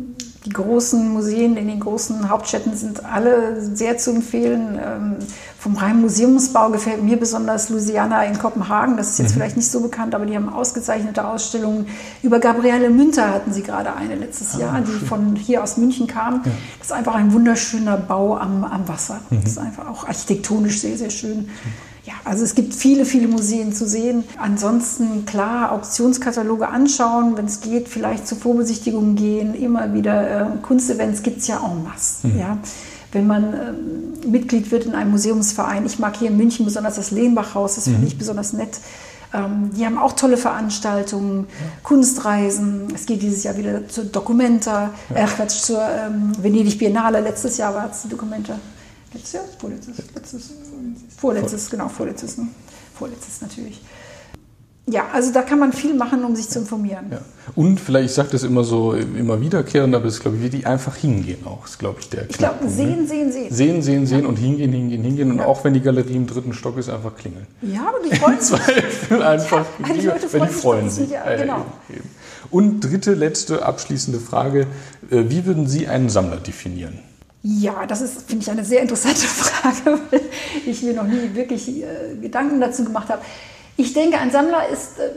[0.46, 4.78] die großen Museen in den großen Hauptstädten sind alle sehr zu empfehlen.
[4.84, 5.16] Ähm,
[5.58, 8.98] vom reinen Museumsbau gefällt mir besonders Louisiana in Kopenhagen.
[8.98, 9.34] Das ist jetzt mhm.
[9.36, 11.88] vielleicht nicht so bekannt, aber die haben ausgezeichnete Ausstellungen.
[12.22, 15.08] Über Gabriele Münter hatten sie gerade eine letztes ah, Jahr, die schön.
[15.08, 16.42] von hier aus München kam.
[16.44, 16.52] Ja.
[16.80, 19.22] Das ist einfach ein wunderschöner Bau am, am Wasser.
[19.30, 19.42] Mhm.
[19.44, 21.38] Das ist einfach auch architektonisch sehr, sehr schön.
[21.38, 21.50] Mhm.
[22.06, 24.26] Ja, also es gibt viele, viele Museen zu sehen.
[24.38, 31.24] Ansonsten klar, Auktionskataloge anschauen, wenn es geht, vielleicht zur Vorbesichtigung gehen, immer wieder äh, Kunstevents
[31.24, 32.28] gibt es ja en masse.
[32.28, 32.40] Mhm.
[32.40, 32.58] Ja.
[33.14, 37.12] Wenn man äh, Mitglied wird in einem Museumsverein, ich mag hier in München besonders das
[37.12, 37.92] Lehnbachhaus, das mhm.
[37.94, 38.80] finde ich besonders nett.
[39.34, 41.66] Ähm, die haben auch tolle Veranstaltungen, ja.
[41.84, 42.88] Kunstreisen.
[42.94, 45.24] Es geht dieses Jahr wieder zur Documenta, ja.
[45.24, 47.22] äh, Quatsch, zur ähm, Venedig Biennale.
[47.22, 48.60] Letztes Jahr war es die Documenta.
[49.14, 49.44] Letztes Jahr?
[49.60, 49.98] Vorletztes?
[50.16, 50.52] Letztes,
[51.18, 52.38] vorletztes, genau, vorletztes.
[52.38, 52.48] Ne?
[52.98, 53.82] Vorletztes natürlich.
[54.86, 57.06] Ja, also da kann man viel machen, um sich zu informieren.
[57.10, 57.22] Ja.
[57.56, 60.50] Und vielleicht, ich sage das immer so, immer wiederkehrend, aber es ist, glaube ich, wie
[60.50, 63.48] die einfach hingehen auch, ist, glaube ich, der Ich glaube, sehen, sehen, sehen.
[63.50, 64.28] Sehen, sehen, sehen ja.
[64.28, 65.32] und hingehen, hingehen, hingehen.
[65.32, 65.46] Und ja.
[65.46, 67.48] auch wenn die Galerie im dritten Stock ist, einfach klingeln.
[67.62, 68.60] Ja, aber die freuen sich.
[69.24, 71.06] einfach, ja, die Leute freuen, die freuen sich.
[71.06, 71.14] sich.
[71.14, 71.66] Ja, genau.
[72.52, 74.68] Und dritte, letzte, abschließende Frage.
[75.10, 77.00] Äh, wie würden Sie einen Sammler definieren?
[77.46, 80.22] Ja, das ist, finde ich, eine sehr interessante Frage, weil
[80.66, 83.22] ich mir noch nie wirklich äh, Gedanken dazu gemacht habe.
[83.76, 85.10] Ich denke, ein Sammler ist äh,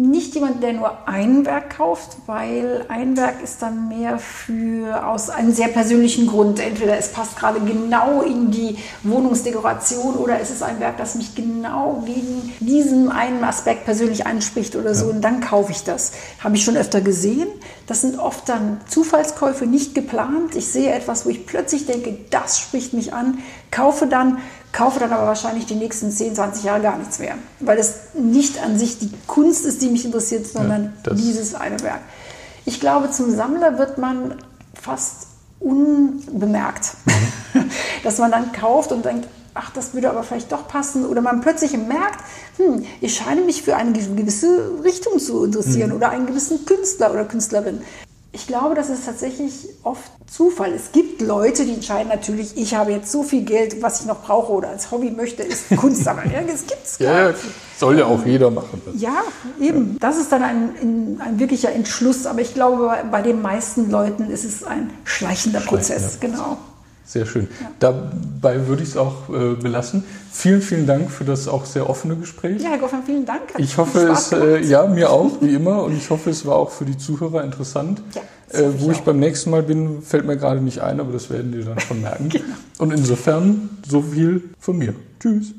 [0.00, 5.30] nicht jemand, der nur ein Werk kauft, weil ein Werk ist dann mehr für aus
[5.30, 6.58] einem sehr persönlichen Grund.
[6.58, 11.34] Entweder es passt gerade genau in die Wohnungsdekoration oder es ist ein Werk, das mich
[11.34, 15.06] genau wegen diesem einen Aspekt persönlich anspricht oder so.
[15.06, 15.14] Ja.
[15.14, 16.12] Und dann kaufe ich das.
[16.42, 17.48] Habe ich schon öfter gesehen.
[17.86, 20.54] Das sind oft dann Zufallskäufe, nicht geplant.
[20.54, 23.38] Ich sehe etwas, wo ich plötzlich denke, das spricht mich an,
[23.70, 24.38] kaufe dann
[24.72, 28.62] kaufe dann aber wahrscheinlich die nächsten 10, 20 Jahre gar nichts mehr, weil es nicht
[28.62, 32.00] an sich die Kunst ist, die mich interessiert, sondern ja, dieses eine Werk.
[32.64, 34.36] Ich glaube, zum Sammler wird man
[34.74, 35.26] fast
[35.58, 37.70] unbemerkt, mhm.
[38.04, 41.06] dass man dann kauft und denkt, ach, das würde aber vielleicht doch passen.
[41.06, 42.20] Oder man plötzlich merkt,
[42.56, 45.96] hm, ich scheine mich für eine gewisse Richtung zu interessieren mhm.
[45.96, 47.82] oder einen gewissen Künstler oder Künstlerin.
[48.32, 50.72] Ich glaube, das ist tatsächlich oft Zufall.
[50.72, 54.22] Es gibt Leute, die entscheiden natürlich, ich habe jetzt so viel Geld, was ich noch
[54.22, 57.34] brauche oder als Hobby möchte, ist Kunst ja, das gibt's ja,
[57.76, 58.80] soll ja auch jeder machen.
[58.94, 59.22] Ja,
[59.60, 59.98] eben.
[59.98, 62.26] Das ist dann ein, ein, wirklicher Entschluss.
[62.26, 66.18] Aber ich glaube, bei den meisten Leuten ist es ein schleichender Prozess.
[66.20, 66.28] Ja.
[66.28, 66.58] Genau.
[67.10, 67.48] Sehr schön.
[67.60, 67.72] Ja.
[67.80, 70.04] Dabei würde ich es auch äh, belassen.
[70.30, 72.62] Vielen, vielen Dank für das auch sehr offene Gespräch.
[72.62, 73.52] Ja, Herr Goffmann, vielen Dank.
[73.52, 75.82] Hat ich hoffe es, äh, ja, mir auch, wie immer.
[75.82, 78.00] Und ich hoffe, es war auch für die Zuhörer interessant.
[78.14, 81.12] Ja, äh, wo ich, ich beim nächsten Mal bin, fällt mir gerade nicht ein, aber
[81.12, 82.28] das werden die dann schon merken.
[82.28, 82.44] genau.
[82.78, 84.94] Und insofern so viel von mir.
[85.18, 85.54] Tschüss.